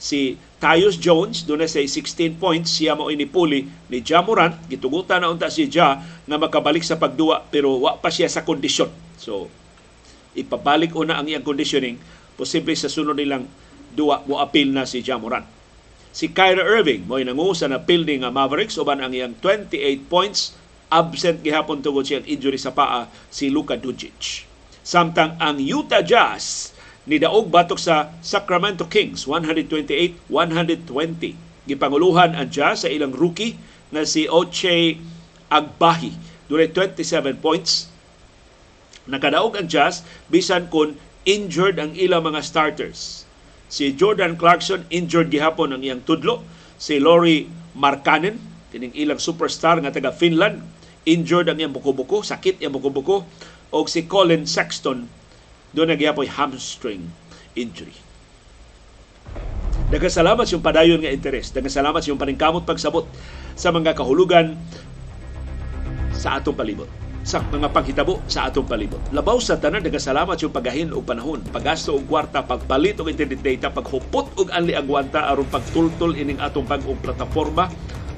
Si 0.00 0.40
Tyus 0.64 0.96
Jones 0.96 1.44
na 1.44 1.68
say 1.68 1.84
16 1.84 2.40
points 2.40 2.80
siya 2.80 2.96
mo 2.96 3.12
inipuli 3.12 3.68
ni 3.92 4.00
Ja 4.00 4.24
gitugutan 4.72 5.20
na 5.20 5.28
unta 5.28 5.52
si 5.52 5.68
Ja 5.68 6.00
nga 6.00 6.36
makabalik 6.40 6.80
sa 6.80 6.96
pagduwa 6.96 7.44
pero 7.52 7.76
wa 7.76 8.00
pa 8.00 8.08
siya 8.08 8.32
sa 8.32 8.40
kondisyon 8.40 8.88
so 9.20 9.52
ipabalik 10.34 10.92
una 10.98 11.18
ang 11.18 11.30
iyang 11.30 11.46
conditioning 11.46 11.98
posible 12.34 12.74
sa 12.74 12.90
sunod 12.90 13.14
nilang 13.14 13.46
duwa 13.94 14.26
mo 14.26 14.42
appeal 14.42 14.74
na 14.74 14.84
si 14.84 15.00
Jamoran. 15.00 15.46
Si 16.14 16.30
Kyrie 16.30 16.62
Irving 16.62 17.06
mo 17.06 17.18
nangu 17.18 17.54
sa 17.54 17.70
napil 17.70 18.06
ni 18.06 18.22
nga 18.22 18.30
Mavericks 18.30 18.78
uban 18.78 19.02
ang 19.02 19.14
iyang 19.14 19.34
28 19.38 20.06
points 20.06 20.54
absent 20.90 21.42
gihapon 21.42 21.82
tungod 21.82 22.06
siyang 22.06 22.26
injury 22.26 22.58
sa 22.58 22.70
paa 22.70 23.10
si 23.30 23.50
Luka 23.50 23.74
Doncic. 23.74 24.46
Samtang 24.84 25.40
ang 25.40 25.58
Utah 25.58 26.04
Jazz 26.04 26.70
ni 27.08 27.18
daog 27.18 27.50
batok 27.50 27.80
sa 27.80 28.12
Sacramento 28.20 28.86
Kings 28.86 29.26
128-120. 29.26 31.34
Gipanguluhan 31.64 32.36
ang 32.36 32.48
Jazz 32.52 32.84
sa 32.84 32.92
ilang 32.92 33.10
rookie 33.10 33.56
na 33.90 34.04
si 34.04 34.28
Oche 34.28 35.00
Agbahi. 35.48 36.12
Dunay 36.46 36.70
27 36.70 37.40
points. 37.40 37.88
Nakadaog 39.04 39.60
ang 39.60 39.68
Jazz 39.68 40.00
bisan 40.32 40.72
kun 40.72 40.96
injured 41.28 41.76
ang 41.76 41.92
ilang 41.92 42.24
mga 42.24 42.40
starters. 42.40 43.28
Si 43.68 43.92
Jordan 43.92 44.36
Clarkson 44.36 44.84
injured 44.88 45.28
gihapon 45.28 45.76
ang 45.76 45.82
iyang 45.84 46.04
tudlo. 46.04 46.44
Si 46.80 47.00
Lori 47.00 47.48
Markkanen, 47.76 48.38
kining 48.72 48.96
ilang 48.96 49.20
superstar 49.20 49.80
nga 49.80 49.92
taga 49.92 50.12
Finland, 50.12 50.60
injured 51.04 51.48
ang 51.48 51.60
iyang 51.60 51.74
buko-buko, 51.74 52.24
sakit 52.24 52.60
iyang 52.60 52.76
buko-buko. 52.76 53.24
O 53.74 53.84
si 53.90 54.06
Colin 54.06 54.46
Sexton, 54.46 55.10
doon 55.74 55.88
na 55.90 55.98
gihapoy 55.98 56.30
hamstring 56.30 57.10
injury. 57.58 57.92
Nagkasalamat 59.90 60.46
yung 60.54 60.62
padayon 60.62 61.02
nga 61.02 61.10
interes. 61.10 61.50
Nagkasalamat 61.50 62.02
yung 62.08 62.16
paningkamot 62.16 62.62
pagsabot 62.62 63.04
sa 63.58 63.74
mga 63.74 63.92
kahulugan 63.98 64.54
sa 66.14 66.38
atong 66.38 66.54
palibot 66.54 67.03
sa 67.24 67.40
mga 67.40 67.72
panghitabo 67.72 68.20
sa 68.28 68.52
atong 68.52 68.68
palibot. 68.68 69.00
Labaw 69.10 69.40
sa 69.40 69.56
tanan 69.56 69.80
nagkasalamat 69.80 70.36
yung 70.44 70.52
pagahin 70.52 70.92
og 70.92 71.08
panahon, 71.08 71.40
paggasto 71.48 71.96
og 71.96 72.04
kwarta, 72.04 72.44
pagpalit 72.44 73.00
og 73.00 73.08
internet 73.08 73.40
data, 73.40 73.72
paghupot 73.72 74.36
og 74.36 74.52
anli 74.52 74.76
agwanta 74.76 75.32
aron 75.32 75.48
pagtultol 75.48 76.12
ining 76.14 76.38
atong 76.38 76.68
bag-ong 76.68 77.00
plataporma 77.00 77.72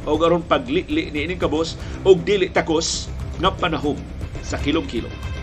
o 0.04 0.18
aron 0.18 0.42
paglili 0.42 1.14
ni 1.14 1.22
ining 1.22 1.38
kabos 1.38 1.78
og 2.02 2.26
dili 2.26 2.50
takos 2.50 3.06
nga 3.38 3.54
panahon 3.54 3.96
sa 4.42 4.58
kilom-kilom. 4.58 5.35